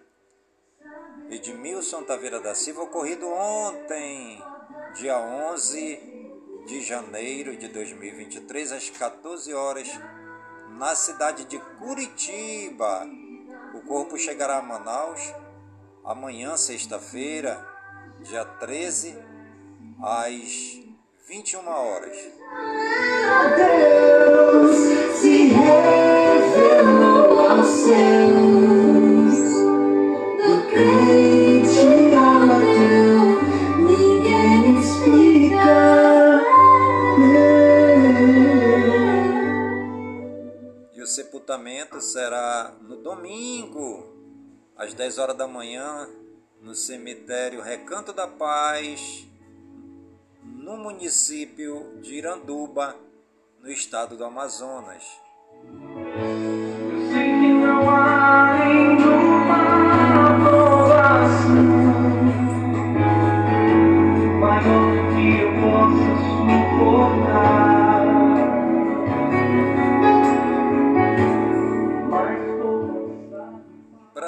Edmilson 1.31 2.03
Taveira 2.03 2.41
da 2.41 2.57
Silva, 2.57 2.83
ocorrido 2.83 3.29
ontem, 3.29 4.43
dia 4.97 5.17
11 5.17 6.65
de 6.67 6.83
janeiro 6.83 7.57
de 7.57 7.69
2023, 7.69 8.73
às 8.73 8.91
14 8.91 9.55
horas, 9.55 9.89
na 10.77 10.97
cidade 10.97 11.45
de 11.45 11.59
Curitiba. 11.79 13.07
O 13.73 13.81
corpo 13.83 14.19
chegará 14.19 14.59
a 14.59 14.63
Manaus 14.63 15.21
amanhã, 16.05 16.57
sexta-feira, 16.57 17.65
dia 18.23 18.45
13, 18.45 19.17
às 20.03 20.81
21 21.29 21.69
horas. 21.69 22.17
Deus 23.57 25.16
será 42.07 42.75
no 42.81 42.97
domingo, 42.97 44.07
às 44.77 44.95
10 44.95 45.19
horas 45.19 45.37
da 45.37 45.47
manhã, 45.47 46.09
no 46.63 46.75
cemitério 46.75 47.61
Recanto 47.61 48.13
da 48.13 48.27
Paz, 48.27 49.27
no 50.43 50.77
município 50.79 52.01
de 52.01 52.15
Iranduba, 52.15 52.97
no 53.61 53.71
estado 53.71 54.17
do 54.17 54.25
Amazonas. 54.25 55.26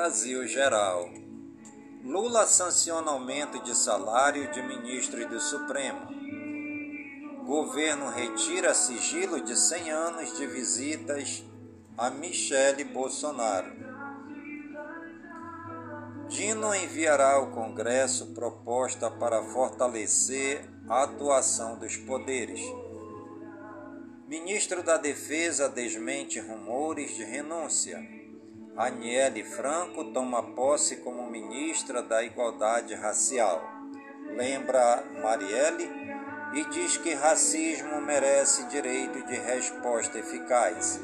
Brasil 0.09 0.49
Geral. 0.49 1.11
Lula 2.03 2.47
sanciona 2.47 3.11
aumento 3.11 3.63
de 3.63 3.77
salário 3.77 4.51
de 4.53 4.63
ministros 4.63 5.29
do 5.29 5.39
Supremo. 5.39 6.28
Governo 7.49 8.11
retira 8.11 8.75
sigilo 8.75 9.41
de 9.41 9.57
100 9.57 9.91
anos 9.91 10.37
de 10.37 10.47
visitas 10.47 11.43
a 11.97 12.11
Michele 12.11 12.85
Bolsonaro. 12.85 13.73
Dino 16.29 16.75
enviará 16.75 17.37
ao 17.37 17.51
Congresso 17.53 18.35
proposta 18.35 19.11
para 19.11 19.43
fortalecer 19.45 20.69
a 20.91 21.05
atuação 21.05 21.79
dos 21.79 21.97
poderes. 21.97 22.61
Ministro 24.27 24.83
da 24.83 24.99
Defesa 24.99 25.71
desmente 25.71 26.39
rumores 26.41 27.17
de 27.17 27.25
renúncia. 27.25 27.99
Aniele 28.77 29.43
Franco 29.43 30.13
toma 30.13 30.55
posse 30.55 30.97
como 30.97 31.31
ministra 31.31 32.03
da 32.03 32.23
Igualdade 32.23 32.95
Racial. 32.95 33.63
Lembra 34.37 35.03
Marielle? 35.23 36.18
E 36.53 36.65
diz 36.65 36.97
que 36.97 37.15
racismo 37.15 38.01
merece 38.01 38.65
direito 38.69 39.23
de 39.27 39.37
resposta 39.37 40.19
eficaz. 40.19 41.01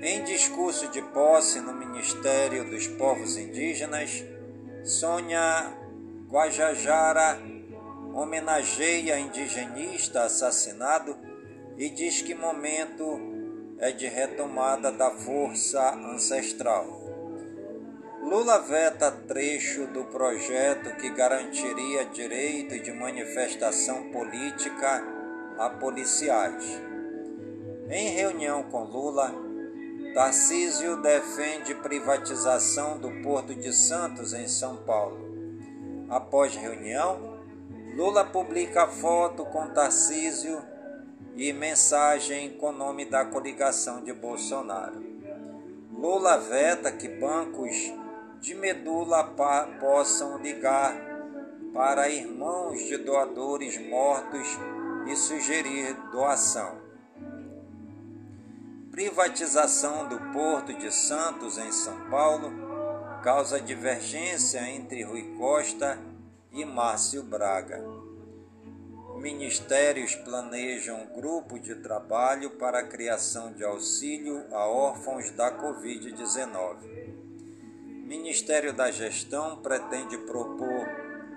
Em 0.00 0.24
discurso 0.24 0.88
de 0.88 1.02
posse 1.02 1.60
no 1.60 1.74
Ministério 1.74 2.68
dos 2.70 2.86
Povos 2.86 3.36
Indígenas, 3.36 4.24
Sônia 4.82 5.76
Guajajara 6.28 7.38
homenageia 8.14 9.18
indigenista 9.18 10.22
assassinado 10.22 11.16
e 11.76 11.88
diz 11.88 12.22
que 12.22 12.34
momento 12.34 13.20
é 13.78 13.92
de 13.92 14.06
retomada 14.06 14.90
da 14.90 15.10
força 15.10 15.94
ancestral. 15.94 16.99
Lula 18.22 18.58
veta 18.58 19.10
trecho 19.10 19.86
do 19.86 20.04
projeto 20.04 20.94
que 20.96 21.08
garantiria 21.08 22.04
direito 22.04 22.78
de 22.78 22.92
manifestação 22.92 24.10
política 24.10 25.02
a 25.58 25.70
policiais. 25.70 26.64
Em 27.88 28.10
reunião 28.10 28.64
com 28.64 28.84
Lula, 28.84 29.34
Tarcísio 30.12 31.00
defende 31.00 31.74
privatização 31.76 32.98
do 32.98 33.10
Porto 33.22 33.54
de 33.54 33.72
Santos, 33.72 34.34
em 34.34 34.46
São 34.46 34.76
Paulo. 34.76 35.18
Após 36.10 36.54
reunião, 36.54 37.40
Lula 37.96 38.24
publica 38.24 38.86
foto 38.86 39.46
com 39.46 39.68
Tarcísio 39.68 40.60
e 41.36 41.54
mensagem 41.54 42.50
com 42.50 42.70
nome 42.70 43.06
da 43.06 43.24
coligação 43.24 44.04
de 44.04 44.12
Bolsonaro. 44.12 45.02
Lula 45.90 46.36
veta 46.36 46.92
que 46.92 47.08
bancos 47.08 47.92
de 48.40 48.54
medula 48.54 49.24
possam 49.78 50.38
ligar 50.38 50.94
para 51.72 52.08
irmãos 52.08 52.80
de 52.84 52.96
doadores 52.96 53.78
mortos 53.88 54.48
e 55.06 55.16
sugerir 55.16 55.94
doação 56.10 56.90
privatização 58.90 60.08
do 60.08 60.18
Porto 60.32 60.74
de 60.74 60.92
Santos, 60.92 61.56
em 61.56 61.70
São 61.70 62.10
Paulo, 62.10 62.52
causa 63.22 63.60
divergência 63.60 64.60
entre 64.68 65.02
Rui 65.04 65.34
Costa 65.38 65.98
e 66.52 66.64
Márcio 66.64 67.22
Braga. 67.22 67.82
Ministérios 69.16 70.14
planejam 70.16 71.06
grupo 71.14 71.58
de 71.58 71.76
trabalho 71.76 72.58
para 72.58 72.80
a 72.80 72.86
criação 72.86 73.52
de 73.52 73.62
auxílio 73.62 74.44
a 74.52 74.66
órfãos 74.66 75.30
da 75.30 75.50
Covid-19. 75.50 77.19
Ministério 78.10 78.72
da 78.72 78.90
Gestão 78.90 79.58
pretende 79.62 80.18
propor 80.18 80.84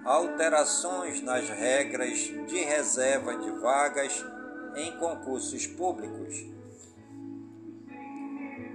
alterações 0.03 1.21
nas 1.21 1.47
regras 1.47 2.17
de 2.47 2.63
reserva 2.63 3.37
de 3.37 3.51
vagas 3.51 4.25
em 4.75 4.97
concursos 4.97 5.67
públicos 5.67 6.51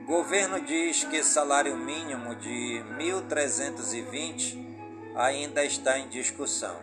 Governo 0.06 0.60
diz 0.60 1.02
que 1.02 1.24
salário 1.24 1.76
mínimo 1.76 2.36
de 2.36 2.82
1.320 2.98 4.56
ainda 5.16 5.64
está 5.64 5.98
em 5.98 6.08
discussão. 6.08 6.76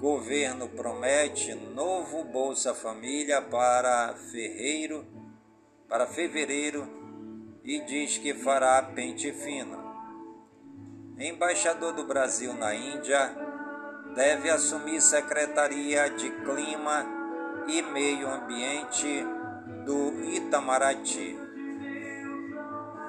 Governo 0.00 0.70
promete 0.70 1.54
novo 1.54 2.24
Bolsa 2.24 2.74
Família 2.74 3.42
para 3.42 4.16
para 5.86 6.06
fevereiro 6.06 6.88
e 7.62 7.80
diz 7.84 8.18
que 8.18 8.34
fará 8.34 8.82
pente 8.82 9.30
fino. 9.32 9.81
Embaixador 11.18 11.92
do 11.92 12.04
Brasil 12.04 12.54
na 12.54 12.74
Índia 12.74 13.36
deve 14.14 14.50
assumir 14.50 15.00
Secretaria 15.00 16.08
de 16.10 16.30
Clima 16.30 17.06
e 17.68 17.82
Meio 17.82 18.28
Ambiente 18.28 19.24
do 19.84 20.24
Itamaraty. 20.24 21.38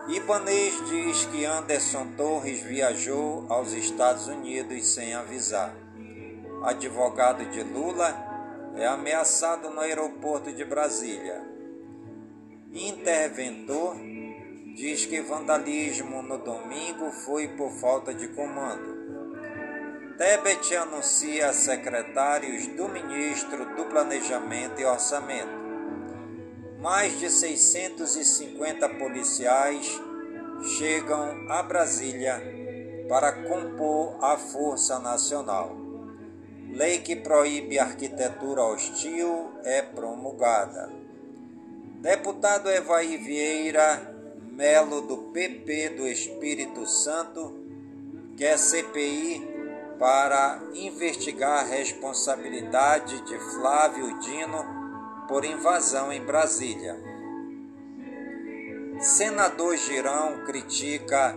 Ibanês 0.09 0.89
diz 0.89 1.25
que 1.25 1.45
Anderson 1.45 2.07
Torres 2.17 2.61
viajou 2.61 3.45
aos 3.49 3.71
Estados 3.71 4.27
Unidos 4.27 4.85
sem 4.85 5.13
avisar. 5.13 5.73
Advogado 6.63 7.45
de 7.51 7.63
Lula 7.63 8.13
é 8.75 8.85
ameaçado 8.85 9.69
no 9.69 9.79
aeroporto 9.79 10.51
de 10.51 10.65
Brasília. 10.65 11.41
Interventor 12.73 13.95
diz 14.73 15.05
que 15.05 15.21
vandalismo 15.21 16.21
no 16.21 16.37
domingo 16.37 17.11
foi 17.11 17.47
por 17.49 17.71
falta 17.71 18.13
de 18.13 18.27
comando. 18.29 19.03
Tebet 20.17 20.75
anuncia 20.75 21.53
secretários 21.53 22.67
do 22.67 22.87
ministro 22.89 23.75
do 23.75 23.85
Planejamento 23.85 24.79
e 24.79 24.85
Orçamento 24.85 25.63
mais 26.83 27.17
de 27.17 27.29
650 27.29 28.89
policiais 28.89 30.01
chegam 30.77 31.49
a 31.49 31.63
Brasília 31.63 32.43
para 33.07 33.31
compor 33.31 34.17
a 34.21 34.35
Força 34.35 34.99
Nacional. 34.99 35.77
Lei 36.73 36.97
que 36.97 37.15
proíbe 37.15 37.79
arquitetura 37.79 38.63
hostil 38.63 39.53
é 39.63 39.81
promulgada. 39.81 40.91
Deputado 42.01 42.69
Evaí 42.69 43.15
Vieira 43.15 44.12
Melo, 44.53 45.01
do 45.01 45.17
PP 45.17 45.89
do 45.97 46.07
Espírito 46.07 46.85
Santo, 46.85 47.59
quer 48.37 48.55
CPI 48.55 49.41
para 49.97 50.61
investigar 50.75 51.61
a 51.61 51.63
responsabilidade 51.63 53.19
de 53.21 53.39
Flávio 53.39 54.19
Dino 54.19 54.63
por 55.27 55.43
invasão 55.43 56.13
em 56.13 56.23
Brasília. 56.23 57.01
Senador 58.99 59.75
Girão 59.75 60.45
critica 60.45 61.35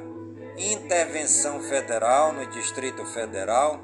intervenção 0.59 1.62
federal 1.62 2.35
no 2.35 2.46
Distrito 2.48 3.02
Federal 3.07 3.81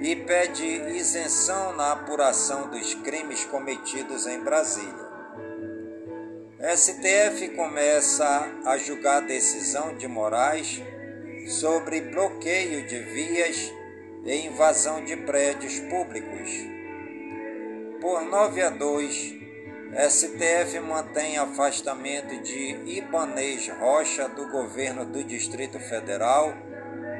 e 0.00 0.14
pede 0.14 0.64
isenção 0.64 1.74
na 1.74 1.90
apuração 1.90 2.68
dos 2.70 2.94
crimes 2.94 3.44
cometidos 3.46 4.28
em 4.28 4.38
Brasília. 4.44 5.03
STF 6.66 7.50
começa 7.50 8.50
a 8.64 8.78
julgar 8.78 9.20
decisão 9.20 9.94
de 9.98 10.08
Moraes 10.08 10.82
sobre 11.46 12.00
bloqueio 12.00 12.86
de 12.86 13.00
vias 13.00 13.70
e 14.24 14.46
invasão 14.46 15.04
de 15.04 15.14
prédios 15.14 15.78
públicos. 15.80 16.50
Por 18.00 18.22
9 18.22 18.62
a 18.62 18.70
2, 18.70 19.34
STF 20.08 20.80
mantém 20.80 21.36
afastamento 21.36 22.42
de 22.42 22.96
Ibanês 22.96 23.68
Rocha 23.68 24.26
do 24.30 24.48
governo 24.48 25.04
do 25.04 25.22
Distrito 25.22 25.78
Federal 25.78 26.54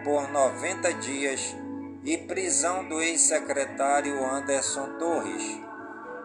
por 0.04 0.26
90 0.33 0.94
dias 0.94 1.54
e 2.02 2.16
prisão 2.16 2.88
do 2.88 2.98
ex-secretário 3.02 4.24
Anderson 4.24 4.98
Torres. 4.98 5.61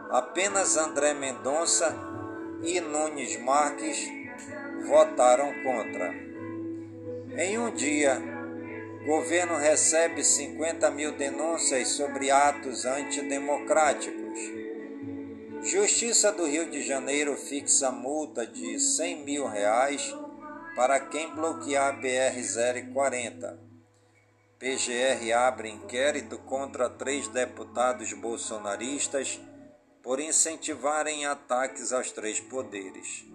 Apenas 0.10 0.77
André 0.77 1.13
Mendonça 1.13 2.08
e 2.63 2.79
Nunes 2.81 3.37
Marques 3.37 4.09
votaram 4.85 5.53
contra. 5.63 6.13
Em 7.37 7.57
um 7.57 7.71
dia, 7.71 8.21
governo 9.05 9.55
recebe 9.57 10.23
50 10.23 10.91
mil 10.91 11.13
denúncias 11.13 11.89
sobre 11.89 12.31
atos 12.31 12.85
antidemocráticos. 12.85 14.39
Justiça 15.63 16.31
do 16.31 16.45
Rio 16.45 16.69
de 16.69 16.81
Janeiro 16.81 17.35
fixa 17.35 17.91
multa 17.91 18.45
de 18.45 18.79
100 18.79 19.23
mil 19.23 19.47
reais 19.47 20.15
para 20.75 20.99
quem 20.99 21.33
bloquear 21.35 21.93
a 21.93 21.97
BR-040. 21.97 23.57
PGR 24.57 25.31
abre 25.33 25.69
inquérito 25.69 26.37
contra 26.39 26.89
três 26.89 27.27
deputados 27.29 28.11
bolsonaristas 28.13 29.39
por 30.09 30.19
incentivarem 30.19 31.27
ataques 31.27 31.93
aos 31.93 32.11
três 32.11 32.39
poderes. 32.39 33.27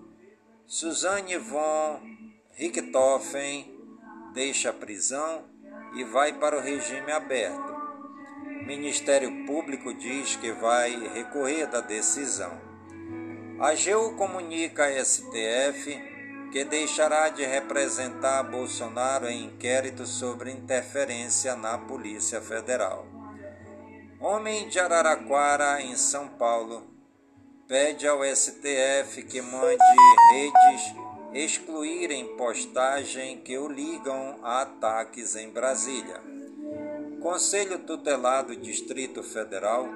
Suzane 0.67 1.39
von 1.39 2.01
Richthofen 2.51 3.79
deixa 4.33 4.71
a 4.71 4.73
prisão 4.73 5.45
e 5.95 6.03
vai 6.03 6.33
para 6.33 6.59
o 6.59 6.61
regime 6.61 7.13
aberto. 7.13 7.73
Ministério 8.67 9.47
Público 9.47 9.95
diz 9.95 10.35
que 10.35 10.51
vai 10.51 10.91
recorrer 11.11 11.69
da 11.69 11.81
decisão. 11.81 12.61
A 13.61 13.69
AGU 13.69 14.17
comunica 14.17 14.85
a 14.85 15.05
STF 15.05 15.97
que 16.51 16.65
deixará 16.65 17.29
de 17.29 17.45
representar 17.45 18.43
Bolsonaro 18.43 19.29
em 19.29 19.45
inquérito 19.45 20.05
sobre 20.09 20.51
interferência 20.51 21.55
na 21.55 21.79
Polícia 21.79 22.41
Federal. 22.41 23.14
Homem 24.25 24.71
de 24.71 24.81
Araraquara, 24.81 25.83
em 25.83 25.95
São 25.99 26.27
Paulo, 26.27 26.83
pede 27.69 28.09
ao 28.09 28.25
STF 28.25 29.23
que 29.25 29.43
mande 29.43 29.85
redes 30.33 30.95
excluírem 31.35 32.35
postagem 32.35 33.43
que 33.43 33.59
o 33.59 33.69
ligam 33.69 34.39
a 34.43 34.63
ataques 34.63 35.37
em 35.37 35.51
Brasília. 35.51 36.23
Conselho 37.21 37.81
Tutelar 37.81 38.47
do 38.47 38.57
Distrito 38.57 39.23
Federal 39.23 39.87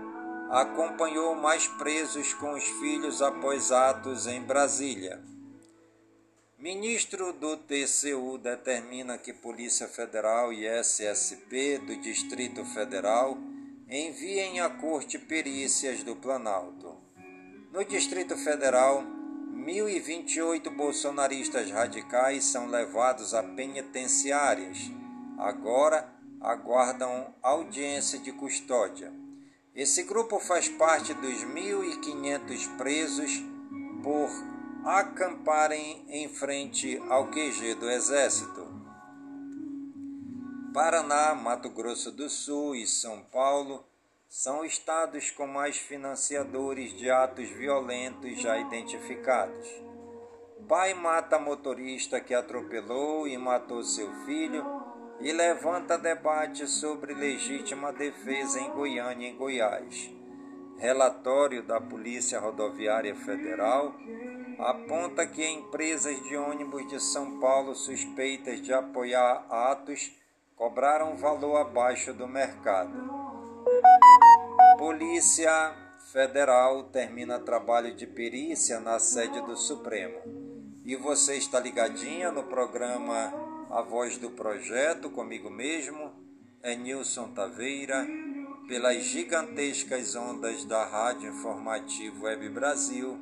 acompanhou 0.51 1.35
mais 1.35 1.67
presos 1.67 2.35
com 2.35 2.53
os 2.53 2.65
filhos 2.65 3.23
após 3.23 3.73
atos 3.73 4.27
em 4.27 4.43
Brasília. 4.43 5.23
Ministro 6.59 7.33
do 7.33 7.57
TCU 7.57 8.37
determina 8.37 9.17
que 9.17 9.33
Polícia 9.33 9.89
Federal 9.89 10.53
e 10.53 10.67
SSP 10.67 11.79
do 11.79 11.97
Distrito 11.97 12.63
Federal 12.67 13.39
enviem 13.91 14.61
à 14.61 14.69
Corte 14.69 15.19
perícias 15.19 16.03
do 16.03 16.15
Planalto. 16.15 16.95
No 17.73 17.83
Distrito 17.85 18.37
Federal, 18.37 19.03
1.028 19.55 20.69
bolsonaristas 20.69 21.71
radicais 21.71 22.45
são 22.45 22.67
levados 22.67 23.33
a 23.33 23.43
penitenciárias. 23.43 24.79
Agora 25.39 26.07
aguardam 26.39 27.35
audiência 27.43 28.19
de 28.19 28.31
custódia. 28.31 29.11
Esse 29.75 30.03
grupo 30.03 30.39
faz 30.39 30.69
parte 30.69 31.15
dos 31.15 31.45
1.500 31.45 32.77
presos 32.77 33.43
por 34.03 34.29
acamparem 34.85 36.05
em 36.09 36.29
frente 36.29 37.01
ao 37.09 37.29
QG 37.29 37.75
do 37.77 37.91
Exército. 37.91 38.68
Paraná, 40.79 41.35
Mato 41.35 41.69
Grosso 41.71 42.13
do 42.13 42.31
Sul 42.31 42.77
e 42.77 42.87
São 42.87 43.21
Paulo 43.21 43.85
são 44.29 44.65
estados 44.65 45.29
com 45.29 45.45
mais 45.45 45.77
financiadores 45.77 46.97
de 46.97 47.11
atos 47.11 47.49
violentos 47.49 48.41
já 48.41 48.57
identificados. 48.61 49.69
Pai 50.69 50.95
mata 50.95 51.37
motorista 51.37 52.21
que 52.21 52.33
atropelou 52.33 53.27
e 53.27 53.37
matou 53.37 53.83
seu 53.83 54.09
filho 54.25 54.65
e 55.21 55.33
levanta 55.33 55.99
debate 55.99 56.65
sobre 56.69 57.13
legítima 57.13 57.93
defesa 57.93 58.61
em 58.61 58.71
Goiânia 58.71 59.31
e 59.31 59.33
Goiás. 59.33 60.13
Relatório 60.79 61.65
da 61.65 61.81
Polícia 61.81 62.39
Rodoviária 62.39 63.17
Federal 63.17 63.97
aponta 64.61 65.27
que 65.27 65.45
empresas 65.45 66.23
de 66.23 66.37
ônibus 66.37 66.87
de 66.87 67.01
São 67.01 67.41
Paulo 67.41 67.75
suspeitas 67.75 68.63
de 68.63 68.73
apoiar 68.73 69.45
atos 69.51 70.17
cobraram 70.59 71.17
valor 71.17 71.57
abaixo 71.59 72.13
do 72.13 72.27
mercado. 72.27 72.93
Polícia 74.77 75.73
Federal 76.13 76.85
termina 76.85 77.39
trabalho 77.39 77.95
de 77.95 78.09
perícia 78.09 78.81
na 78.81 78.99
sede 78.99 79.41
do 79.43 79.57
Supremo. 79.57 80.19
E 80.85 80.97
você 80.97 81.37
está 81.37 81.61
ligadinha 81.61 82.33
no 82.33 82.43
programa 82.43 83.33
A 83.71 83.83
Voz 83.83 84.19
do 84.19 84.31
Projeto 84.31 85.09
comigo 85.11 85.49
mesmo, 85.49 86.13
é 86.61 86.75
Nilson 86.75 87.29
Taveira, 87.29 88.05
pelas 88.67 89.05
gigantescas 89.05 90.17
ondas 90.17 90.65
da 90.65 90.85
Rádio 90.85 91.31
Informativo 91.31 92.25
Web 92.25 92.49
Brasil, 92.49 93.17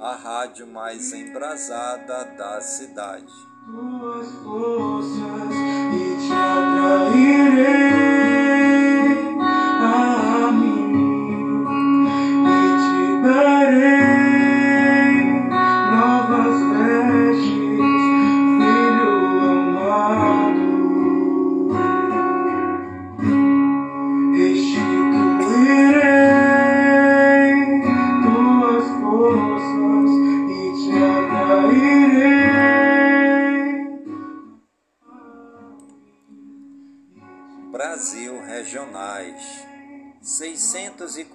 a 0.00 0.16
rádio 0.16 0.66
mais 0.66 1.12
embrasada 1.12 2.24
da 2.24 2.60
cidade. 2.60 3.55
Tuas 3.66 4.32
forças 4.44 5.52
e 5.92 6.14
te 6.24 6.32
atrairei 6.32 8.35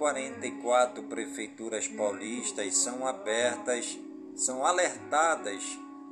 644 0.02 1.04
prefeituras 1.04 1.86
paulistas 1.86 2.76
são 2.76 3.06
abertas, 3.06 3.96
são 4.34 4.66
alertadas 4.66 5.62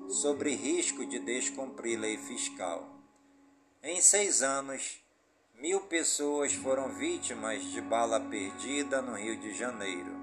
sobre 0.09 0.55
risco 0.55 1.05
de 1.05 1.19
descumprir 1.19 1.99
lei 1.99 2.17
fiscal. 2.17 2.89
Em 3.83 4.01
seis 4.01 4.43
anos, 4.43 5.03
mil 5.61 5.81
pessoas 5.81 6.53
foram 6.53 6.91
vítimas 6.91 7.65
de 7.65 7.81
bala 7.81 8.21
perdida 8.21 9.03
no 9.03 9.17
Rio 9.17 9.37
de 9.37 9.53
Janeiro. 9.55 10.21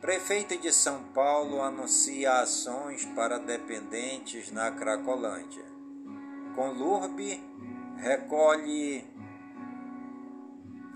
Prefeito 0.00 0.58
de 0.58 0.72
São 0.72 1.04
Paulo 1.14 1.62
anuncia 1.62 2.40
ações 2.40 3.04
para 3.14 3.38
dependentes 3.38 4.50
na 4.50 4.72
Cracolândia. 4.72 5.64
Conlurb 6.56 7.20
recolhe 7.98 9.04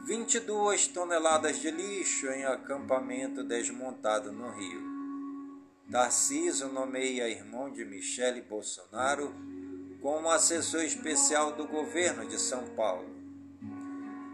22 0.06 0.88
toneladas 0.88 1.58
de 1.60 1.70
lixo 1.70 2.26
em 2.28 2.44
acampamento 2.44 3.44
desmontado 3.44 4.32
no 4.32 4.50
Rio. 4.50 4.80
Tarciso 5.90 6.68
nomeia 6.68 7.28
irmão 7.28 7.70
de 7.70 7.84
Michele 7.84 8.40
Bolsonaro 8.40 9.34
como 10.00 10.30
assessor 10.30 10.82
especial 10.82 11.52
do 11.52 11.66
governo 11.66 12.26
de 12.26 12.40
São 12.40 12.64
Paulo. 12.74 13.08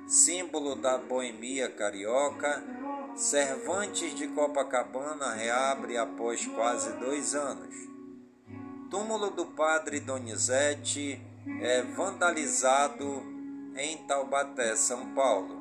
Símbolo 0.07 0.77
da 0.77 0.99
boemia 0.99 1.69
carioca, 1.69 2.63
Cervantes 3.17 4.15
de 4.15 4.29
Copacabana 4.29 5.33
reabre 5.33 5.97
após 5.97 6.47
quase 6.47 6.93
dois 6.99 7.35
anos. 7.35 7.75
Túmulo 8.91 9.31
do 9.31 9.47
padre 9.47 9.99
Donizete 9.99 11.21
é 11.61 11.83
vandalizado 11.83 13.23
em 13.77 13.99
Taubaté, 14.07 14.77
São 14.77 15.15
Paulo. 15.15 15.56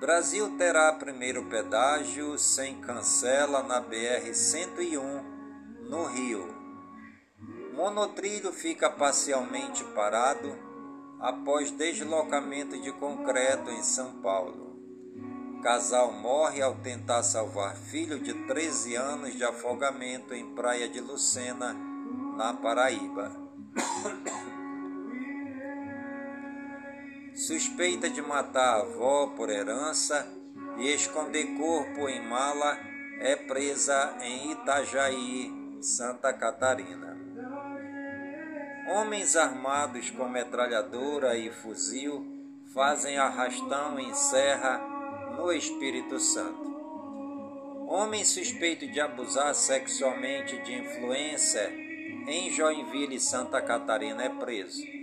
Brasil 0.00 0.56
terá 0.56 0.92
primeiro 0.92 1.44
pedágio 1.44 2.38
sem 2.38 2.80
cancela 2.80 3.62
na 3.62 3.80
BR-101, 3.80 5.22
no 5.88 6.04
Rio. 6.06 6.46
Monotrilho 7.74 8.52
fica 8.52 8.90
parcialmente 8.90 9.84
parado 9.94 10.56
após 11.20 11.70
deslocamento 11.70 12.80
de 12.80 12.92
concreto 12.92 13.70
em 13.70 13.82
São 13.82 14.20
Paulo. 14.20 14.72
Casal 15.62 16.12
morre 16.12 16.60
ao 16.60 16.74
tentar 16.74 17.22
salvar 17.22 17.76
filho 17.76 18.18
de 18.18 18.34
13 18.46 18.96
anos 18.96 19.34
de 19.34 19.44
afogamento 19.44 20.34
em 20.34 20.52
Praia 20.54 20.88
de 20.88 21.00
Lucena, 21.00 21.74
na 22.36 22.52
Paraíba. 22.52 23.30
Suspeita 27.34 28.10
de 28.10 28.20
matar 28.20 28.74
a 28.74 28.80
avó 28.82 29.28
por 29.28 29.48
herança 29.48 30.28
e 30.76 30.92
esconder 30.92 31.46
corpo 31.56 32.06
em 32.06 32.20
mala 32.20 32.78
é 33.20 33.34
presa 33.36 34.14
em 34.20 34.52
Itajaí, 34.52 35.50
Santa 35.80 36.30
Catarina. 36.34 37.16
Homens 38.88 39.34
armados 39.34 40.10
com 40.10 40.28
metralhadora 40.28 41.36
e 41.38 41.50
fuzil 41.50 42.26
fazem 42.74 43.16
arrastão 43.16 43.98
em 43.98 44.12
Serra, 44.12 44.78
no 45.36 45.50
Espírito 45.52 46.20
Santo. 46.20 46.70
Homem 47.88 48.24
suspeito 48.24 48.86
de 48.86 49.00
abusar 49.00 49.54
sexualmente 49.54 50.58
de 50.62 50.74
influência 50.74 51.70
em 52.26 52.50
Joinville, 52.50 53.18
Santa 53.18 53.62
Catarina, 53.62 54.22
é 54.22 54.28
preso. 54.28 55.01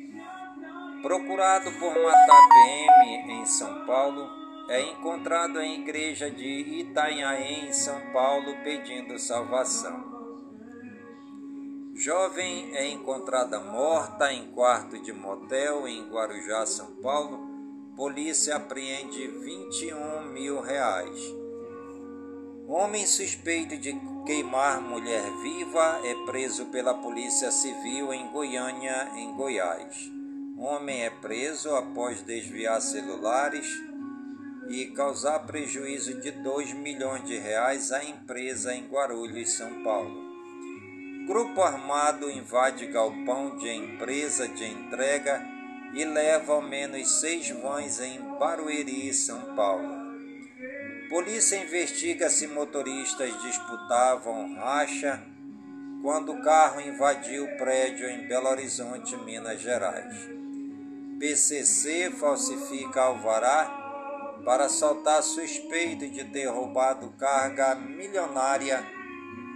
Procurado 1.01 1.71
por 1.79 1.93
matar 1.95 2.49
PM 2.49 3.31
em 3.31 3.45
São 3.45 3.85
Paulo, 3.85 4.27
é 4.67 4.81
encontrado 4.81 5.61
em 5.61 5.81
igreja 5.81 6.29
de 6.29 6.45
Itanhaém, 6.81 7.69
em 7.69 7.73
São 7.73 8.11
Paulo, 8.11 8.53
pedindo 8.63 9.17
salvação. 9.17 10.03
Jovem 11.95 12.75
é 12.75 12.89
encontrada 12.89 13.61
morta 13.61 14.31
em 14.33 14.51
quarto 14.51 14.99
de 14.99 15.13
motel 15.13 15.87
em 15.87 16.09
Guarujá, 16.09 16.65
São 16.65 16.97
Paulo. 17.01 17.47
Polícia 17.95 18.57
apreende 18.57 19.25
21 19.25 20.33
mil 20.33 20.59
reais. 20.59 21.17
Homem 22.67 23.07
suspeito 23.07 23.77
de 23.77 23.97
queimar 24.25 24.81
mulher 24.81 25.23
viva 25.41 26.01
é 26.03 26.13
preso 26.25 26.65
pela 26.65 26.93
Polícia 26.93 27.51
Civil 27.51 28.13
em 28.13 28.29
Goiânia, 28.31 29.11
em 29.15 29.33
Goiás. 29.33 30.18
Homem 30.62 31.05
é 31.05 31.10
preso 31.10 31.74
após 31.74 32.22
desviar 32.22 32.82
celulares 32.82 33.66
e 34.68 34.88
causar 34.88 35.39
prejuízo 35.45 36.20
de 36.20 36.32
2 36.32 36.74
milhões 36.74 37.24
de 37.24 37.38
reais 37.38 37.93
à 37.93 38.03
empresa 38.03 38.76
em 38.76 38.86
Guarulhos, 38.89 39.53
São 39.53 39.82
Paulo. 39.86 40.22
Grupo 41.26 41.62
armado 41.62 42.30
invade 42.30 42.88
galpão 42.88 43.55
de 43.55 43.70
empresa 43.70 44.49
de 44.49 44.66
entrega 44.66 45.41
e 45.93 46.03
leva 46.03 46.51
ao 46.51 46.62
menos 46.62 47.22
seis 47.22 47.49
vans 47.51 48.01
em 48.01 48.20
Barueri, 48.38 49.14
São 49.14 49.55
Paulo. 49.55 50.10
Polícia 51.10 51.55
investiga 51.55 52.30
se 52.30 52.47
motoristas 52.47 53.41
disputavam 53.41 54.55
racha 54.55 55.24
quando 56.03 56.34
o 56.34 56.41
carro 56.41 56.82
invadiu 56.82 57.45
o 57.45 57.57
prédio 57.57 58.10
em 58.10 58.28
Belo 58.28 58.49
Horizonte, 58.49 59.16
Minas 59.24 59.62
Gerais. 59.62 60.38
PCC 61.20 62.11
falsifica 62.11 63.01
alvará 63.01 64.39
para 64.45 64.70
soltar 64.70 65.22
suspeito 65.22 66.09
de 66.09 66.24
ter 66.24 66.45
roubado 66.45 67.09
carga 67.17 67.76
milionária 67.76 68.82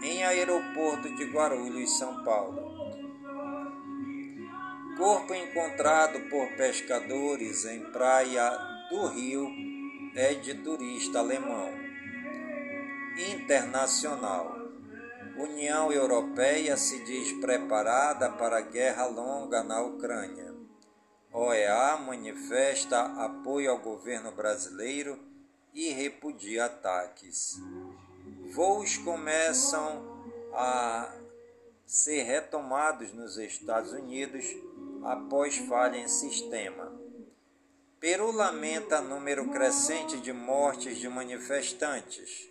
em 0.03 0.25
aeroporto 0.25 1.15
de 1.15 1.23
Guarulhos, 1.23 1.97
São 1.97 2.21
Paulo. 2.25 2.61
Corpo 4.97 5.33
encontrado 5.33 6.19
por 6.29 6.47
pescadores 6.57 7.63
em 7.65 7.79
praia 7.91 8.51
do 8.89 9.07
Rio 9.07 9.49
é 10.15 10.33
de 10.33 10.55
turista 10.55 11.19
alemão. 11.19 11.71
Internacional. 13.31 14.59
União 15.37 15.91
Europeia 15.91 16.75
se 16.75 17.03
diz 17.05 17.31
preparada 17.39 18.29
para 18.31 18.61
guerra 18.61 19.05
longa 19.05 19.63
na 19.63 19.81
Ucrânia. 19.81 20.52
OEA 21.35 21.97
manifesta 21.97 23.01
apoio 23.25 23.71
ao 23.71 23.79
governo 23.79 24.31
brasileiro 24.31 25.19
e 25.73 25.89
repudia 25.89 26.65
ataques. 26.65 27.59
Voos 28.51 28.97
começam 28.97 30.23
a 30.53 31.11
ser 31.87 32.21
retomados 32.21 33.11
nos 33.13 33.37
Estados 33.37 33.93
Unidos 33.93 34.45
após 35.03 35.57
falha 35.57 35.97
em 35.97 36.07
sistema. 36.07 36.93
Peru 37.99 38.31
lamenta 38.31 39.01
número 39.01 39.49
crescente 39.49 40.19
de 40.19 40.31
mortes 40.31 40.99
de 40.99 41.09
manifestantes. 41.09 42.47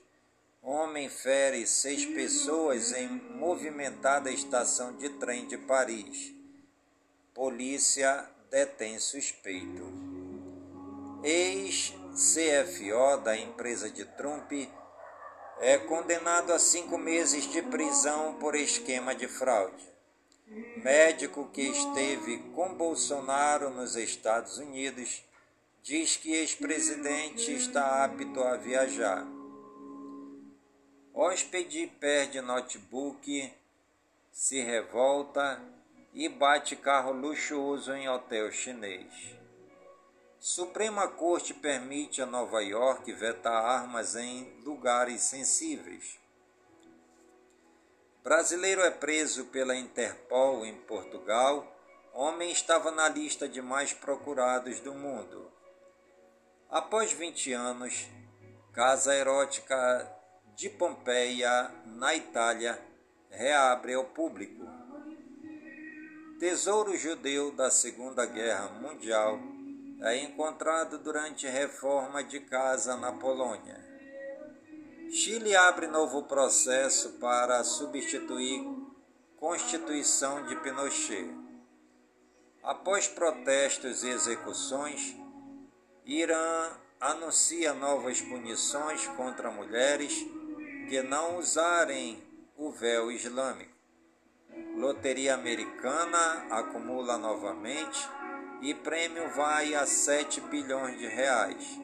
Homem 0.60 1.08
fere 1.08 1.68
seis 1.68 2.04
pessoas 2.04 2.92
em 2.92 3.06
movimentada 3.08 4.28
estação 4.28 4.96
de 4.96 5.08
trem 5.08 5.46
de 5.46 5.56
Paris. 5.56 6.34
Polícia 7.32 8.28
detém 8.52 8.98
suspeito. 8.98 9.90
Ex-CFO 11.24 13.16
da 13.24 13.34
empresa 13.34 13.88
de 13.88 14.04
Trump 14.04 14.52
é 15.58 15.78
condenado 15.78 16.52
a 16.52 16.58
cinco 16.58 16.98
meses 16.98 17.50
de 17.50 17.62
prisão 17.62 18.34
por 18.34 18.54
esquema 18.54 19.14
de 19.14 19.26
fraude. 19.26 19.90
Médico 20.76 21.48
que 21.50 21.62
esteve 21.62 22.40
com 22.54 22.74
Bolsonaro 22.74 23.70
nos 23.70 23.96
Estados 23.96 24.58
Unidos 24.58 25.24
diz 25.82 26.16
que 26.16 26.34
ex-presidente 26.34 27.54
está 27.54 28.04
apto 28.04 28.42
a 28.42 28.58
viajar. 28.58 29.26
Hóspede 31.14 31.86
perde 31.98 32.42
notebook, 32.42 33.50
se 34.30 34.60
revolta 34.60 35.58
e 36.12 36.28
bate 36.28 36.76
carro 36.76 37.12
luxuoso 37.12 37.92
em 37.94 38.08
hotel 38.08 38.50
chinês. 38.52 39.36
Suprema 40.38 41.08
Corte 41.08 41.54
permite 41.54 42.20
a 42.20 42.26
Nova 42.26 42.62
York 42.62 43.12
vetar 43.12 43.64
armas 43.64 44.16
em 44.16 44.60
lugares 44.64 45.22
sensíveis. 45.22 46.18
Brasileiro 48.22 48.82
é 48.82 48.90
preso 48.90 49.46
pela 49.46 49.76
Interpol 49.76 50.66
em 50.66 50.74
Portugal. 50.82 51.66
Homem 52.12 52.50
estava 52.50 52.90
na 52.90 53.08
lista 53.08 53.48
de 53.48 53.62
mais 53.62 53.92
procurados 53.92 54.80
do 54.80 54.92
mundo. 54.94 55.50
Após 56.68 57.12
20 57.12 57.52
anos, 57.52 58.06
Casa 58.72 59.14
Erótica 59.14 60.12
de 60.54 60.68
Pompeia, 60.70 61.70
na 61.86 62.14
Itália, 62.14 62.80
reabre 63.30 63.94
ao 63.94 64.04
público. 64.04 64.81
Tesouro 66.42 66.96
judeu 66.96 67.52
da 67.52 67.70
Segunda 67.70 68.26
Guerra 68.26 68.68
Mundial 68.70 69.38
é 70.00 70.24
encontrado 70.24 70.98
durante 70.98 71.46
reforma 71.46 72.24
de 72.24 72.40
casa 72.40 72.96
na 72.96 73.12
Polônia. 73.12 73.78
Chile 75.12 75.54
abre 75.54 75.86
novo 75.86 76.24
processo 76.24 77.10
para 77.20 77.62
substituir 77.62 78.60
Constituição 79.36 80.44
de 80.48 80.56
Pinochet. 80.56 81.30
Após 82.60 83.06
protestos 83.06 84.02
e 84.02 84.08
execuções, 84.08 85.14
Irã 86.04 86.72
anuncia 86.98 87.72
novas 87.72 88.20
punições 88.20 89.06
contra 89.16 89.52
mulheres 89.52 90.12
que 90.88 91.00
não 91.02 91.38
usarem 91.38 92.20
o 92.56 92.72
véu 92.72 93.12
islâmico. 93.12 93.71
Loteria 94.76 95.34
Americana 95.34 96.46
acumula 96.50 97.18
novamente 97.18 98.08
e 98.62 98.72
prêmio 98.72 99.28
vai 99.30 99.74
a 99.74 99.86
7 99.86 100.40
bilhões 100.42 100.98
de 100.98 101.06
reais. 101.06 101.78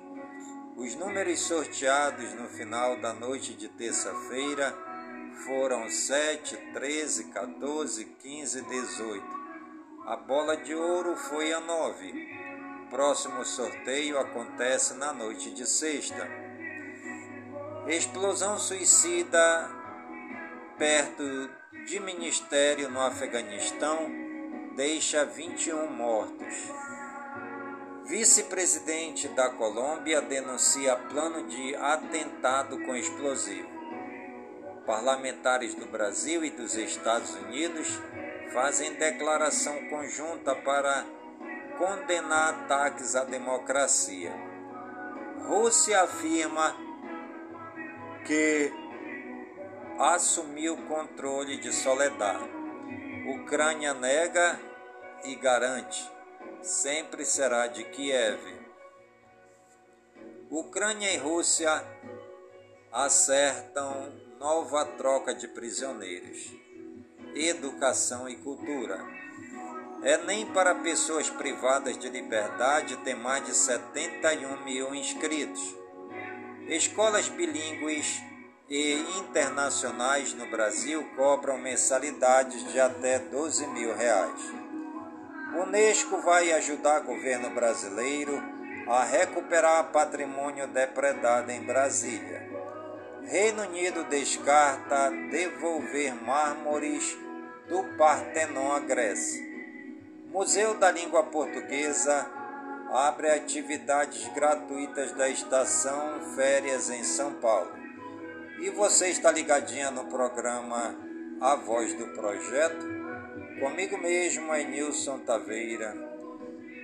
Os 0.77 0.95
números 0.95 1.41
sorteados 1.41 2.33
no 2.35 2.49
final 2.49 2.97
da 2.97 3.13
noite 3.13 3.53
de 3.53 3.69
terça-feira 3.69 4.75
foram 5.45 5.91
7, 5.91 6.57
13, 6.73 7.25
14, 7.25 8.05
15 8.05 8.59
e 8.59 8.63
18. 8.63 9.39
A 10.07 10.17
bola 10.17 10.57
de 10.57 10.75
ouro 10.75 11.15
foi 11.15 11.53
a 11.53 11.61
9. 11.61 12.29
Próximo 12.89 13.45
sorteio 13.45 14.19
acontece 14.19 14.95
na 14.95 15.13
noite 15.13 15.51
de 15.51 15.69
sexta. 15.69 16.27
Explosão 17.87 18.59
suicida 18.59 19.69
perto 20.79 21.51
de 21.89 21.99
ministério 22.01 22.91
no 22.91 23.01
Afeganistão 23.01 24.11
deixa 24.77 25.25
21 25.25 25.91
mortos. 25.91 26.55
Vice-presidente 28.05 29.27
da 29.29 29.49
Colômbia 29.49 30.21
denuncia 30.21 30.95
plano 30.97 31.47
de 31.49 31.75
atentado 31.77 32.79
com 32.85 32.95
explosivo. 32.95 33.71
Parlamentares 34.85 35.75
do 35.75 35.87
Brasil 35.87 36.45
e 36.45 36.51
dos 36.51 36.77
Estados 36.77 37.35
Unidos 37.37 37.99
fazem 38.53 38.93
declaração 38.93 39.89
conjunta 39.89 40.55
para 40.55 41.07
condenar 41.79 42.51
ataques 42.51 43.17
à 43.17 43.25
democracia. 43.25 44.35
Rússia 45.47 46.03
afirma 46.03 46.77
que 48.27 48.78
assumiu 49.99 50.75
o 50.75 50.87
controle 50.87 51.57
de 51.57 51.73
Soledad. 51.73 52.41
Ucrânia 53.27 53.93
nega 53.93 54.59
e 55.25 55.35
garante 55.35 56.09
sempre 56.63 57.25
será 57.25 57.67
de 57.67 57.85
Kiev. 57.85 58.41
Ucrânia 60.51 61.13
e 61.13 61.17
Rússia 61.17 61.85
acertam 62.93 64.13
nova 64.39 64.85
troca 64.85 65.35
de 65.35 65.49
prisioneiros. 65.49 66.53
Educação 67.35 68.29
e 68.29 68.37
cultura. 68.37 68.99
É 70.03 70.17
para 70.47 70.77
pessoas 70.77 71.29
privadas 71.29 71.99
de 71.99 72.09
liberdade 72.09 72.97
tem 72.99 73.17
mais 73.17 73.45
de 73.45 73.55
71 73.55 74.65
mil 74.65 74.95
inscritos. 74.95 75.77
Escolas 76.69 77.29
bilíngues 77.29 78.23
e 78.71 79.01
internacionais 79.19 80.35
no 80.35 80.47
Brasil 80.51 81.03
cobram 81.17 81.57
mensalidades 81.57 82.71
de 82.71 82.79
até 82.79 83.19
12 83.19 83.67
mil 83.69 83.97
reais. 83.97 84.41
Unesco 85.57 86.21
vai 86.21 86.53
ajudar 86.53 87.01
governo 87.01 87.51
brasileiro 87.51 88.43
a 88.87 89.05
recuperar 89.05 89.91
patrimônio 89.91 90.67
depredado 90.67 91.51
em 91.51 91.63
Brasília. 91.63 92.47
Reino 93.23 93.63
Unido 93.63 94.05
descarta 94.05 95.11
devolver 95.31 96.15
mármores 96.23 97.17
do 97.69 97.83
Partenon 97.97 98.73
à 98.73 98.81
Grécia. 98.81 99.47
Museu 100.31 100.75
da 100.75 100.91
Língua 100.91 101.23
Portuguesa 101.25 102.27
abre 102.93 103.31
atividades 103.31 104.29
gratuitas 104.29 105.13
da 105.13 105.29
estação 105.29 106.35
Férias 106.35 106.91
em 106.91 107.03
São 107.03 107.35
Paulo. 107.35 107.88
E 108.61 108.71
você 108.71 109.09
está 109.09 109.31
ligadinha 109.31 109.89
no 109.93 110.07
programa 110.07 110.97
A 111.41 111.55
Voz 111.55 111.95
do 111.95 112.09
Projeto? 112.09 112.85
Comigo 113.61 113.97
mesmo 113.97 114.53
é 114.53 114.65
Nilson 114.65 115.21
Taveira, 115.21 115.95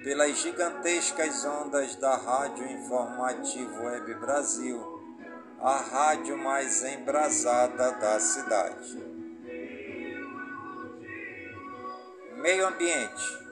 pelas 0.04 0.38
gigantescas 0.38 1.44
ondas 1.44 1.96
da 1.96 2.14
Rádio 2.14 2.64
Informativo 2.70 3.82
Web 3.82 4.14
Brasil, 4.14 4.80
a 5.60 5.76
rádio 5.78 6.38
mais 6.38 6.84
embrasada 6.84 7.90
da 7.90 8.20
cidade. 8.20 8.96
Meio 12.36 12.68
ambiente. 12.68 13.44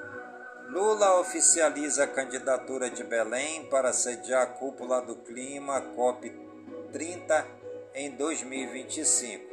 Lula 0.69 1.19
oficializa 1.19 2.05
a 2.05 2.09
candidatura 2.09 2.89
de 2.89 3.03
Belém 3.03 3.69
para 3.69 3.93
sediar 3.93 4.43
a 4.43 4.47
cúpula 4.47 5.01
do 5.03 5.17
clima 5.17 5.81
COP30 5.97 7.62
em 7.95 8.11
2025. 8.13 9.45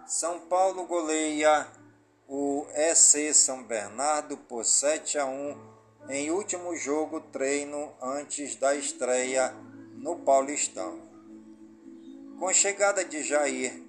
São 0.09 0.41
Paulo 0.41 0.87
goleia 0.87 1.69
o 2.27 2.67
EC 2.75 3.33
São 3.33 3.63
Bernardo 3.63 4.37
por 4.37 4.65
7 4.65 5.21
a 5.21 5.25
1 5.25 5.57
em 6.09 6.33
último 6.33 6.75
jogo 6.75 7.21
treino 7.21 7.95
antes 8.03 8.57
da 8.57 8.75
estreia 8.75 9.55
no 10.01 10.17
Paulistão. 10.17 10.99
Com 12.39 12.51
chegada 12.55 13.05
de 13.05 13.23
Jair, 13.23 13.83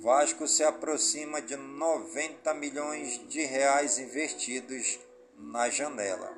Vasco 0.00 0.48
se 0.48 0.64
aproxima 0.64 1.40
de 1.40 1.54
90 1.56 2.52
milhões 2.54 3.20
de 3.28 3.42
reais 3.44 3.98
investidos 3.98 4.98
na 5.38 5.70
janela. 5.70 6.36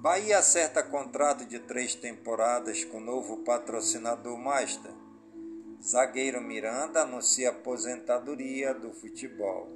Bahia 0.00 0.38
acerta 0.38 0.82
contrato 0.82 1.44
de 1.44 1.58
três 1.58 1.94
temporadas 1.94 2.84
com 2.84 2.96
o 2.96 3.04
novo 3.04 3.38
patrocinador 3.38 4.38
Master. 4.38 4.92
Zagueiro 5.82 6.40
Miranda 6.40 7.02
anuncia 7.02 7.50
aposentadoria 7.50 8.72
do 8.72 8.94
futebol. 8.94 9.68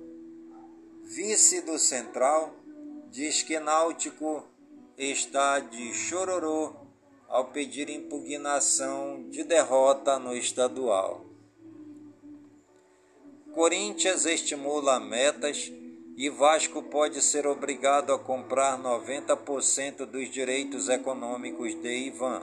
Vice 1.02 1.60
do 1.60 1.78
Central 1.78 2.56
diz 3.10 3.42
que 3.42 3.58
Náutico 3.58 4.48
está 4.96 5.58
de 5.58 5.92
chororô 5.92 6.83
ao 7.34 7.46
pedir 7.46 7.90
impugnação 7.90 9.28
de 9.28 9.42
derrota 9.42 10.20
no 10.20 10.36
estadual. 10.36 11.26
Corinthians 13.52 14.24
estimula 14.24 15.00
metas 15.00 15.72
e 16.16 16.30
Vasco 16.30 16.80
pode 16.84 17.20
ser 17.20 17.44
obrigado 17.44 18.12
a 18.12 18.18
comprar 18.20 18.80
90% 18.80 20.06
dos 20.06 20.30
direitos 20.30 20.88
econômicos 20.88 21.74
de 21.74 22.06
Ivan. 22.06 22.40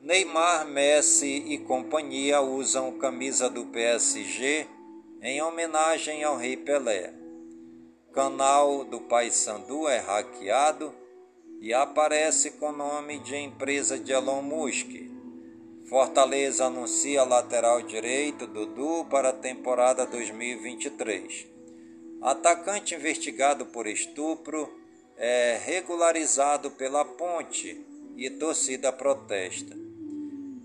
Neymar, 0.00 0.66
Messi 0.66 1.36
e 1.52 1.58
companhia 1.58 2.40
usam 2.40 2.98
camisa 2.98 3.48
do 3.48 3.66
PSG 3.66 4.66
em 5.22 5.40
homenagem 5.40 6.24
ao 6.24 6.36
Rei 6.36 6.56
Pelé. 6.56 7.14
Canal 8.12 8.84
do 8.84 9.02
Paysandu 9.02 9.86
é 9.86 10.00
hackeado 10.00 11.03
e 11.64 11.72
aparece 11.72 12.50
com 12.50 12.72
nome 12.72 13.18
de 13.20 13.34
empresa 13.34 13.98
de 13.98 14.12
Elon 14.12 14.42
Musk. 14.42 14.86
Fortaleza 15.88 16.66
anuncia 16.66 17.24
lateral 17.24 17.80
direito 17.80 18.46
Dudu 18.46 19.06
para 19.06 19.30
a 19.30 19.32
temporada 19.32 20.04
2023. 20.04 21.46
Atacante 22.20 22.94
investigado 22.94 23.64
por 23.64 23.86
estupro 23.86 24.78
é 25.16 25.58
regularizado 25.64 26.70
pela 26.72 27.02
ponte 27.02 27.82
e 28.14 28.28
torcida 28.28 28.92
protesta. 28.92 29.74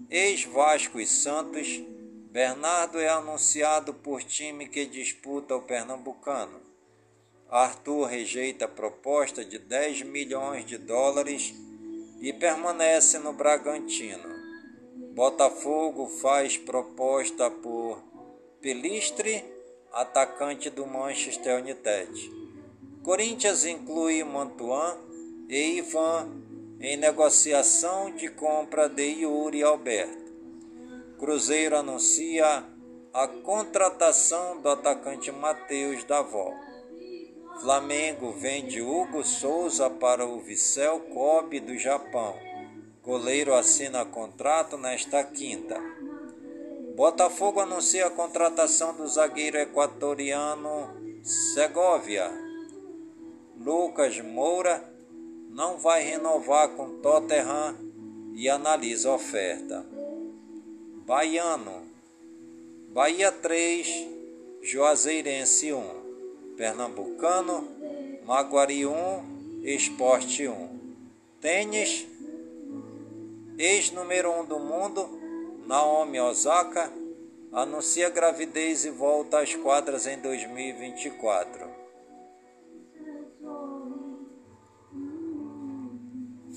Ex-Vasco 0.10 1.00
e 1.00 1.08
Santos, 1.08 1.82
Bernardo 2.30 3.00
é 3.00 3.08
anunciado 3.08 3.94
por 3.94 4.22
time 4.22 4.68
que 4.68 4.86
disputa 4.86 5.56
o 5.56 5.62
Pernambucano. 5.62 6.69
Arthur 7.50 8.06
rejeita 8.06 8.66
a 8.66 8.68
proposta 8.68 9.44
de 9.44 9.58
10 9.58 10.04
milhões 10.04 10.66
de 10.66 10.78
dólares 10.78 11.54
e 12.22 12.32
permanece 12.32 13.18
no 13.18 13.34
Bragantino. 13.34 14.30
Botafogo 15.16 16.08
faz 16.08 16.58
proposta 16.58 17.50
por 17.50 18.04
Pelistre 18.62 19.44
atacante 19.92 20.70
do 20.70 20.86
Manchester 20.86 21.60
United. 21.62 22.32
Corinthians 23.04 23.66
inclui 23.66 24.24
Mantuan 24.24 24.98
e 25.48 25.78
Ivan 25.80 26.30
em 26.80 26.98
negociação 26.98 28.12
de 28.16 28.30
compra 28.30 28.88
de 28.88 29.22
Yuri 29.22 29.64
Alberto. 29.64 30.30
Cruzeiro 31.18 31.78
anuncia 31.78 32.64
a 33.14 33.28
contratação 33.28 34.62
do 34.62 34.70
atacante 34.70 35.32
Matheus 35.32 36.04
Davó. 36.04 36.54
Flamengo 37.62 38.32
vende 38.32 38.82
Hugo 38.82 39.22
Souza 39.22 39.90
para 39.90 40.26
o 40.26 40.40
Vissel 40.40 40.98
Kobe 41.14 41.60
do 41.60 41.78
Japão. 41.78 42.34
Goleiro 43.04 43.54
assina 43.54 44.06
contrato 44.06 44.78
nesta 44.78 45.22
quinta. 45.26 45.78
Botafogo 46.96 47.60
anuncia 47.60 48.08
a 48.08 48.12
contratação 48.12 48.96
do 48.96 49.06
zagueiro 49.08 49.58
equatoriano 49.58 50.90
Segovia. 51.22 52.32
Lucas 53.60 54.22
Moura 54.22 54.82
não 55.50 55.78
vai 55.78 56.02
renovar 56.02 56.70
com 56.70 57.02
Tottenham 57.02 57.76
e 58.36 58.48
analisa 58.48 59.10
a 59.10 59.16
oferta. 59.16 59.86
Baiano. 61.06 61.84
Bahia 62.94 63.34
3, 63.34 64.08
Juazeirense 64.62 65.74
1. 65.74 65.99
Pernambucano, 66.60 67.66
Maguari 68.26 68.86
1, 68.86 69.62
Esporte 69.64 70.46
1. 70.46 70.80
Tênis, 71.40 72.06
ex-número 73.58 74.30
1 74.42 74.46
do 74.46 74.60
mundo, 74.60 75.08
Naomi 75.66 76.20
Osaka 76.20 76.92
anuncia 77.54 78.10
gravidez 78.10 78.84
e 78.84 78.90
volta 78.90 79.40
às 79.40 79.56
quadras 79.56 80.06
em 80.06 80.20
2024. 80.20 81.66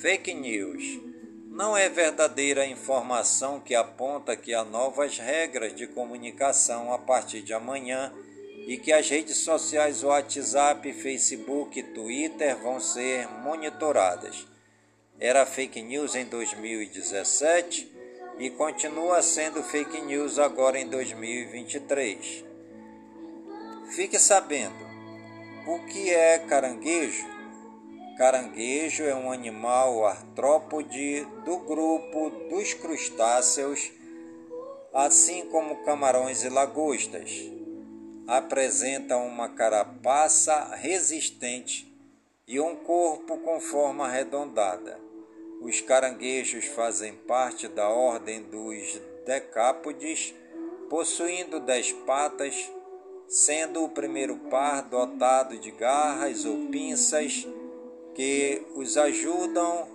Fake 0.01 0.35
news. 0.35 0.99
Não 1.47 1.77
é 1.77 1.89
verdadeira 1.89 2.63
a 2.63 2.67
informação 2.67 3.61
que 3.61 3.77
aponta 3.77 4.35
que 4.35 4.53
há 4.53 4.65
novas 4.65 5.17
regras 5.19 5.73
de 5.73 5.87
comunicação 5.87 6.93
a 6.93 6.99
partir 6.99 7.43
de 7.43 7.55
amanhã 7.55 8.13
e 8.67 8.77
que 8.77 8.93
as 8.93 9.09
redes 9.09 9.39
sociais 9.39 10.03
WhatsApp, 10.03 10.93
Facebook 10.93 11.79
e 11.79 11.83
Twitter 11.83 12.57
vão 12.57 12.81
ser 12.81 13.29
monitoradas. 13.29 14.47
era 15.19 15.47
fake 15.47 15.83
news 15.83 16.15
em 16.15 16.25
2017 16.25 17.91
e 18.39 18.51
continua 18.51 19.23
sendo 19.23 19.63
fake 19.63 20.01
news 20.03 20.39
agora 20.39 20.79
em 20.79 20.89
2023. 20.89 22.45
Fique 23.95 24.19
sabendo, 24.19 24.85
o 25.67 25.79
que 25.87 26.11
é 26.11 26.39
caranguejo? 26.39 27.31
Caranguejo 28.17 29.05
é 29.05 29.15
um 29.15 29.31
animal 29.31 30.07
artrópode 30.07 31.27
do 31.45 31.59
grupo 31.59 32.31
dos 32.51 32.75
crustáceos, 32.75 33.93
assim 34.93 35.47
como 35.47 35.85
camarões 35.85 36.43
e 36.43 36.49
lagostas. 36.49 37.62
Apresenta 38.33 39.19
uma 39.19 39.51
carapaça 39.51 40.75
resistente 40.77 41.87
e 42.49 42.59
um 42.59 42.77
corpo 42.77 43.37
com 43.37 43.61
forma 43.61 44.07
arredondada. 44.07 44.99
Os 45.61 45.83
caranguejos 45.83 46.65
fazem 46.65 47.13
parte 47.13 47.69
da 47.69 47.91
ordem 47.91 48.43
dos 48.45 48.99
decápodes, 49.27 50.35
possuindo 50.89 51.61
dez 51.61 51.93
patas, 51.93 52.73
sendo 53.29 53.85
o 53.85 53.91
primeiro 53.91 54.39
par 54.49 54.81
dotado 54.81 55.59
de 55.59 55.71
garras 55.71 56.47
ou 56.47 56.69
pinças 56.69 57.47
que 58.15 58.63
os 58.75 58.97
ajudam 58.97 59.87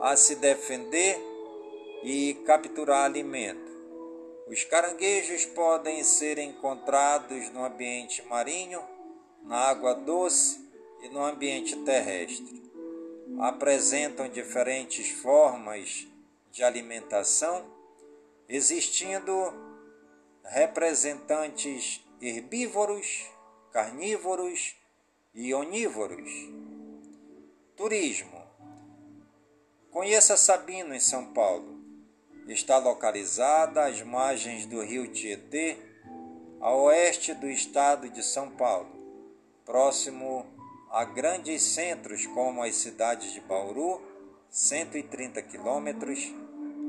a 0.00 0.16
se 0.16 0.34
defender 0.34 1.16
e 2.02 2.34
capturar 2.44 3.04
alimento. 3.04 3.63
Os 4.46 4.64
caranguejos 4.64 5.46
podem 5.46 6.04
ser 6.04 6.38
encontrados 6.38 7.50
no 7.50 7.64
ambiente 7.64 8.22
marinho, 8.22 8.82
na 9.42 9.56
água 9.56 9.94
doce 9.94 10.60
e 11.02 11.08
no 11.08 11.22
ambiente 11.24 11.76
terrestre 11.84 12.64
apresentam 13.40 14.28
diferentes 14.28 15.10
formas 15.10 16.06
de 16.50 16.62
alimentação, 16.62 17.66
existindo 18.48 19.32
representantes 20.44 22.00
herbívoros, 22.20 23.26
carnívoros 23.72 24.76
e 25.34 25.52
onívoros. 25.52 26.30
Turismo. 27.76 28.42
Conheça 29.90 30.36
Sabino 30.36 30.94
em 30.94 31.00
São 31.00 31.32
Paulo. 31.32 31.73
Está 32.46 32.76
localizada 32.76 33.86
às 33.86 34.02
margens 34.02 34.66
do 34.66 34.82
rio 34.82 35.08
Tietê, 35.08 35.78
a 36.60 36.74
oeste 36.74 37.32
do 37.32 37.48
estado 37.48 38.08
de 38.10 38.22
São 38.22 38.50
Paulo, 38.50 38.88
próximo 39.64 40.44
a 40.90 41.04
grandes 41.04 41.62
centros 41.62 42.26
como 42.26 42.62
as 42.62 42.76
cidades 42.76 43.32
de 43.32 43.40
Bauru, 43.40 44.00
130 44.50 45.40
quilômetros, 45.42 46.32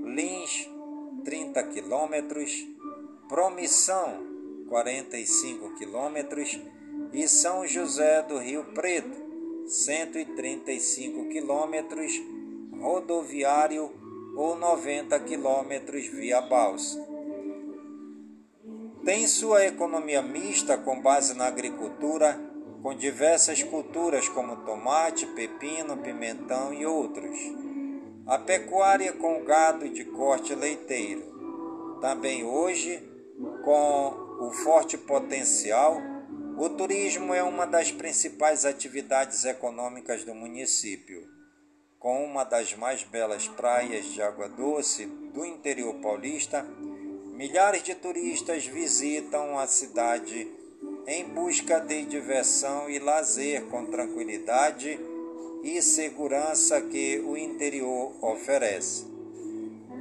Lins, 0.04 0.70
30 1.24 1.64
quilômetros, 1.70 2.52
Promissão, 3.30 4.24
45 4.68 5.76
quilômetros 5.76 6.60
e 7.14 7.28
São 7.30 7.66
José 7.66 8.22
do 8.24 8.38
Rio 8.38 8.66
Preto, 8.74 9.66
135 9.68 11.30
quilômetros, 11.30 12.12
rodoviário 12.78 14.05
ou 14.36 14.56
90 14.56 15.20
quilômetros 15.22 16.08
via 16.08 16.42
balsa. 16.42 17.00
Tem 19.04 19.28
sua 19.28 19.66
economia 19.66 20.22
mista 20.22 20.78
com 20.78 21.02
base 21.02 21.36
na 21.36 21.46
agricultura 21.46 22.40
com 22.86 22.94
diversas 22.94 23.64
culturas 23.64 24.30
como 24.30 24.58
tomate, 24.58 25.26
pepino, 25.26 25.98
pimentão 25.98 26.72
e 26.72 26.86
outros. 26.86 27.36
A 28.28 28.38
pecuária 28.38 29.12
com 29.14 29.44
gado 29.44 29.90
de 29.90 30.06
corte 30.06 30.54
leiteiro. 30.54 31.98
Também 32.00 32.44
hoje, 32.44 33.02
com 33.64 34.38
o 34.40 34.52
forte 34.52 35.00
potencial, 35.00 36.00
o 36.60 36.70
turismo 36.70 37.34
é 37.34 37.42
uma 37.42 37.66
das 37.66 37.92
principais 37.92 38.66
atividades 38.66 39.46
econômicas 39.46 40.24
do 40.24 40.36
município. 40.36 41.35
Com 42.06 42.24
uma 42.24 42.44
das 42.44 42.76
mais 42.76 43.04
belas 43.04 43.48
praias 43.48 44.06
de 44.14 44.22
água 44.22 44.48
doce 44.48 45.08
do 45.34 45.44
interior 45.44 45.96
paulista, 45.96 46.64
milhares 47.34 47.82
de 47.82 47.96
turistas 47.96 48.64
visitam 48.64 49.58
a 49.58 49.66
cidade 49.66 50.48
em 51.08 51.24
busca 51.24 51.80
de 51.80 52.06
diversão 52.06 52.88
e 52.88 53.00
lazer 53.00 53.66
com 53.72 53.88
tranquilidade 53.88 55.00
e 55.64 55.82
segurança 55.82 56.80
que 56.80 57.24
o 57.26 57.36
interior 57.36 58.14
oferece. 58.22 59.08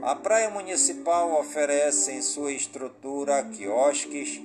A 0.03 0.15
Praia 0.15 0.51
Municipal 0.51 1.41
oferece 1.41 2.13
em 2.13 2.21
sua 2.21 2.53
estrutura 2.53 3.43
quiosques, 3.45 4.43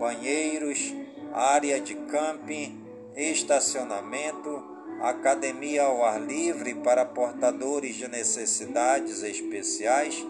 banheiros, 0.00 0.94
área 1.34 1.78
de 1.78 1.94
camping, 1.94 2.82
estacionamento, 3.14 4.71
academia 5.02 5.82
ao 5.82 6.04
ar 6.04 6.20
livre 6.20 6.76
para 6.76 7.04
portadores 7.04 7.96
de 7.96 8.06
necessidades 8.06 9.24
especiais, 9.24 10.24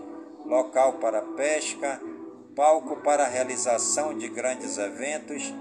local 0.47 0.95
para 0.95 1.21
pesca, 1.21 2.01
palco 2.57 2.97
para 2.97 3.27
realização 3.27 4.17
de 4.17 4.29
grandes 4.29 4.79
eventos 4.79 5.53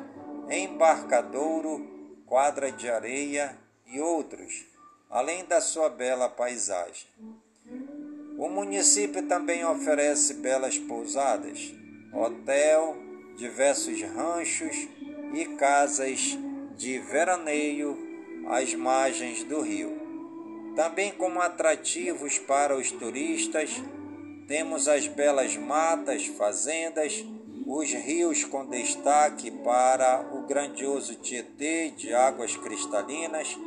embarcadouro, 0.49 1.85
quadra 2.25 2.71
de 2.71 2.89
areia 2.89 3.57
e 3.87 3.99
outros, 3.99 4.65
além 5.09 5.45
da 5.45 5.59
sua 5.59 5.89
bela 5.89 6.29
paisagem. 6.29 7.07
O 8.37 8.49
município 8.49 9.27
também 9.27 9.65
oferece 9.65 10.35
belas 10.35 10.77
pousadas, 10.77 11.73
hotel, 12.13 12.95
diversos 13.37 14.01
ranchos 14.01 14.87
e 15.33 15.45
casas 15.57 16.37
de 16.75 16.99
veraneio 16.99 18.10
às 18.47 18.73
margens 18.73 19.43
do 19.43 19.61
rio. 19.61 19.99
Também 20.75 21.11
como 21.11 21.41
atrativos 21.41 22.37
para 22.39 22.75
os 22.75 22.91
turistas, 22.91 23.81
temos 24.47 24.87
as 24.87 25.07
belas 25.07 25.55
matas, 25.57 26.25
fazendas 26.25 27.25
os 27.65 27.91
rios 27.93 28.43
com 28.43 28.65
destaque 28.65 29.51
para 29.51 30.27
o 30.33 30.41
grandioso 30.41 31.15
Tietê 31.15 31.91
de 31.91 32.13
águas 32.13 32.57
cristalinas, 32.57 33.57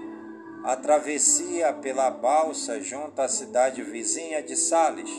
a 0.65 0.77
travessia 0.77 1.73
pela 1.73 2.11
balsa 2.11 2.81
junto 2.81 3.21
à 3.21 3.29
cidade 3.29 3.83
vizinha 3.83 4.43
de 4.43 4.57
Sales. 4.57 5.11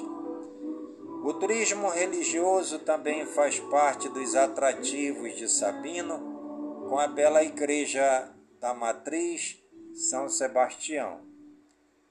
O 1.23 1.33
turismo 1.33 1.89
religioso 1.89 2.79
também 2.79 3.25
faz 3.25 3.59
parte 3.59 4.09
dos 4.09 4.35
atrativos 4.35 5.35
de 5.35 5.49
Sabino, 5.49 6.85
com 6.89 6.99
a 6.99 7.07
bela 7.07 7.43
igreja 7.43 8.34
da 8.65 8.73
Matriz 8.73 9.63
São 9.93 10.27
Sebastião, 10.27 11.19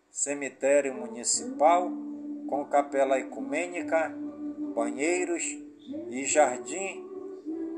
cemitério 0.08 0.94
municipal 0.94 1.90
com 2.48 2.64
capela 2.66 3.18
ecumênica, 3.18 4.14
banheiros 4.72 5.42
e 6.10 6.24
jardim, 6.24 7.04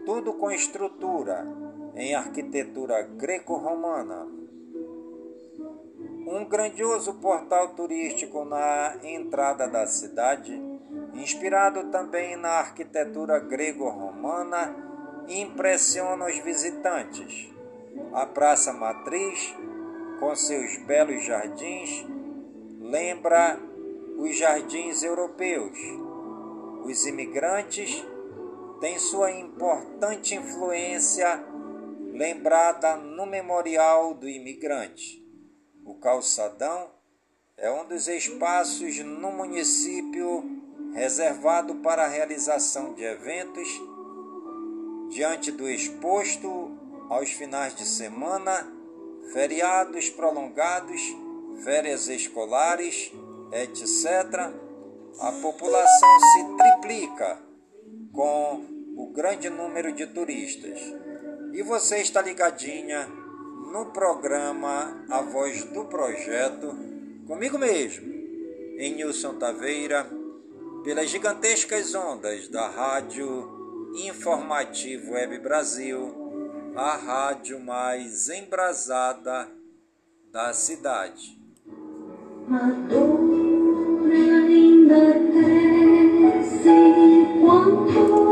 tudo 0.05 0.35
com 0.35 0.51
estrutura 0.51 1.47
em 1.95 2.15
arquitetura 2.15 3.01
greco-romana. 3.01 4.27
Um 6.27 6.45
grandioso 6.45 7.15
portal 7.15 7.71
turístico 7.71 8.45
na 8.45 8.99
entrada 9.03 9.67
da 9.67 9.87
cidade, 9.87 10.53
inspirado 11.15 11.85
também 11.85 12.37
na 12.37 12.51
arquitetura 12.51 13.39
grego-romana, 13.39 14.77
impressiona 15.29 16.27
os 16.27 16.37
visitantes. 16.41 17.56
A 18.13 18.27
Praça 18.27 18.73
Matriz, 18.73 19.55
com 20.21 20.35
seus 20.35 20.77
belos 20.79 21.25
jardins, 21.25 22.05
lembra 22.81 23.59
os 24.19 24.37
jardins 24.37 25.03
europeus 25.03 25.79
os 26.87 27.05
imigrantes 27.05 28.05
têm 28.81 28.97
sua 28.97 29.33
importante 29.33 30.37
influência 30.37 31.45
lembrada 32.13 32.97
no 32.97 33.27
Memorial 33.27 34.15
do 34.15 34.29
Imigrante. 34.29 35.21
O 35.85 35.97
calçadão 35.97 36.89
é 37.57 37.69
um 37.73 37.89
dos 37.89 38.07
espaços 38.07 39.01
no 39.01 39.33
município 39.33 40.45
reservado 40.95 41.75
para 41.77 42.05
a 42.05 42.09
realização 42.09 42.95
de 42.95 43.03
eventos 43.03 43.69
diante 45.11 45.51
do 45.51 45.69
exposto 45.69 46.71
aos 47.09 47.31
finais 47.31 47.75
de 47.75 47.85
semana, 47.85 48.67
feriados 49.33 50.11
prolongados, 50.11 51.01
férias 51.65 52.09
escolares, 52.09 53.13
etc 53.53 54.67
a 55.21 55.33
população 55.33 56.21
se 56.21 56.45
triplica 56.57 57.39
com 58.13 58.65
o 58.97 59.13
grande 59.13 59.49
número 59.49 59.93
de 59.93 60.07
turistas. 60.07 60.79
E 61.53 61.63
você 61.63 61.99
está 61.99 62.21
ligadinha 62.21 63.07
no 63.73 63.87
programa 63.87 65.05
A 65.11 65.23
Voz 65.23 65.65
do 65.65 65.87
Projeto, 65.87 66.77
comigo 67.27 67.59
mesmo, 67.59 68.07
em 68.79 68.95
Nilson 68.95 69.35
Taveira, 69.35 70.07
pelas 70.85 71.09
gigantescas 71.09 71.95
ondas 71.95 72.49
da 72.49 72.69
Rádio 72.69 73.95
Informativo 73.95 75.13
Web 75.13 75.39
Brasil, 75.39 76.15
a 76.77 76.97
rádio 76.97 77.59
mais 77.59 78.29
embrasada 78.29 79.49
da 80.31 80.53
cidade. 80.53 81.39
A 82.53 82.71
dor 82.89 84.11
ainda 84.13 85.15
cresce 85.33 86.69
quando 87.41 88.26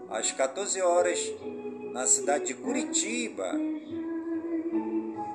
às 0.09 0.33
14 0.33 0.81
horas, 0.81 1.35
na 1.93 2.07
cidade 2.07 2.47
de 2.47 2.55
Curitiba. 2.55 3.53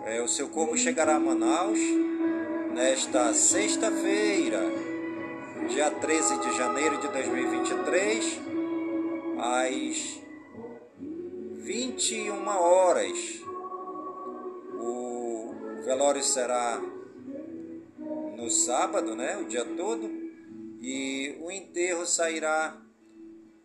É, 0.05 0.19
o 0.19 0.27
seu 0.27 0.49
corpo 0.49 0.75
chegará 0.75 1.17
a 1.17 1.19
Manaus 1.19 1.77
nesta 2.73 3.31
sexta-feira, 3.35 4.61
dia 5.69 5.91
13 5.91 6.39
de 6.39 6.57
janeiro 6.57 6.97
de 6.97 7.07
2023, 7.09 8.52
às 9.43 10.21
21 10.97 12.47
horas. 12.47 13.41
O 14.79 15.81
velório 15.83 16.23
será 16.23 16.79
no 18.37 18.49
sábado, 18.49 19.15
né, 19.15 19.35
o 19.37 19.45
dia 19.45 19.65
todo, 19.65 20.09
e 20.79 21.37
o 21.41 21.51
enterro 21.51 22.05
sairá 22.05 22.81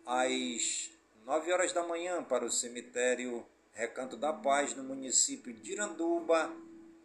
às 0.05 0.91
9 1.25 1.53
horas 1.53 1.71
da 1.71 1.83
manhã 1.83 2.21
para 2.23 2.43
o 2.43 2.51
cemitério 2.51 3.45
Recanto 3.71 4.17
da 4.17 4.33
Paz, 4.33 4.75
no 4.75 4.83
município 4.83 5.53
de 5.53 5.71
Iranduba, 5.71 6.53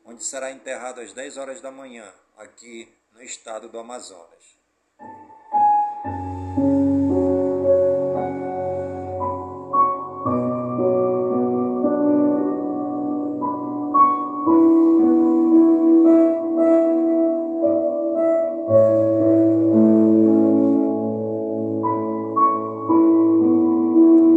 onde 0.05 0.25
será 0.25 0.51
enterrado 0.51 1.01
às 1.01 1.13
10 1.13 1.37
horas 1.37 1.61
da 1.61 1.71
manhã, 1.71 2.13
aqui 2.37 2.89
no 3.13 3.23
estado 3.23 3.69
do 3.69 3.79
Amazonas. 3.79 4.64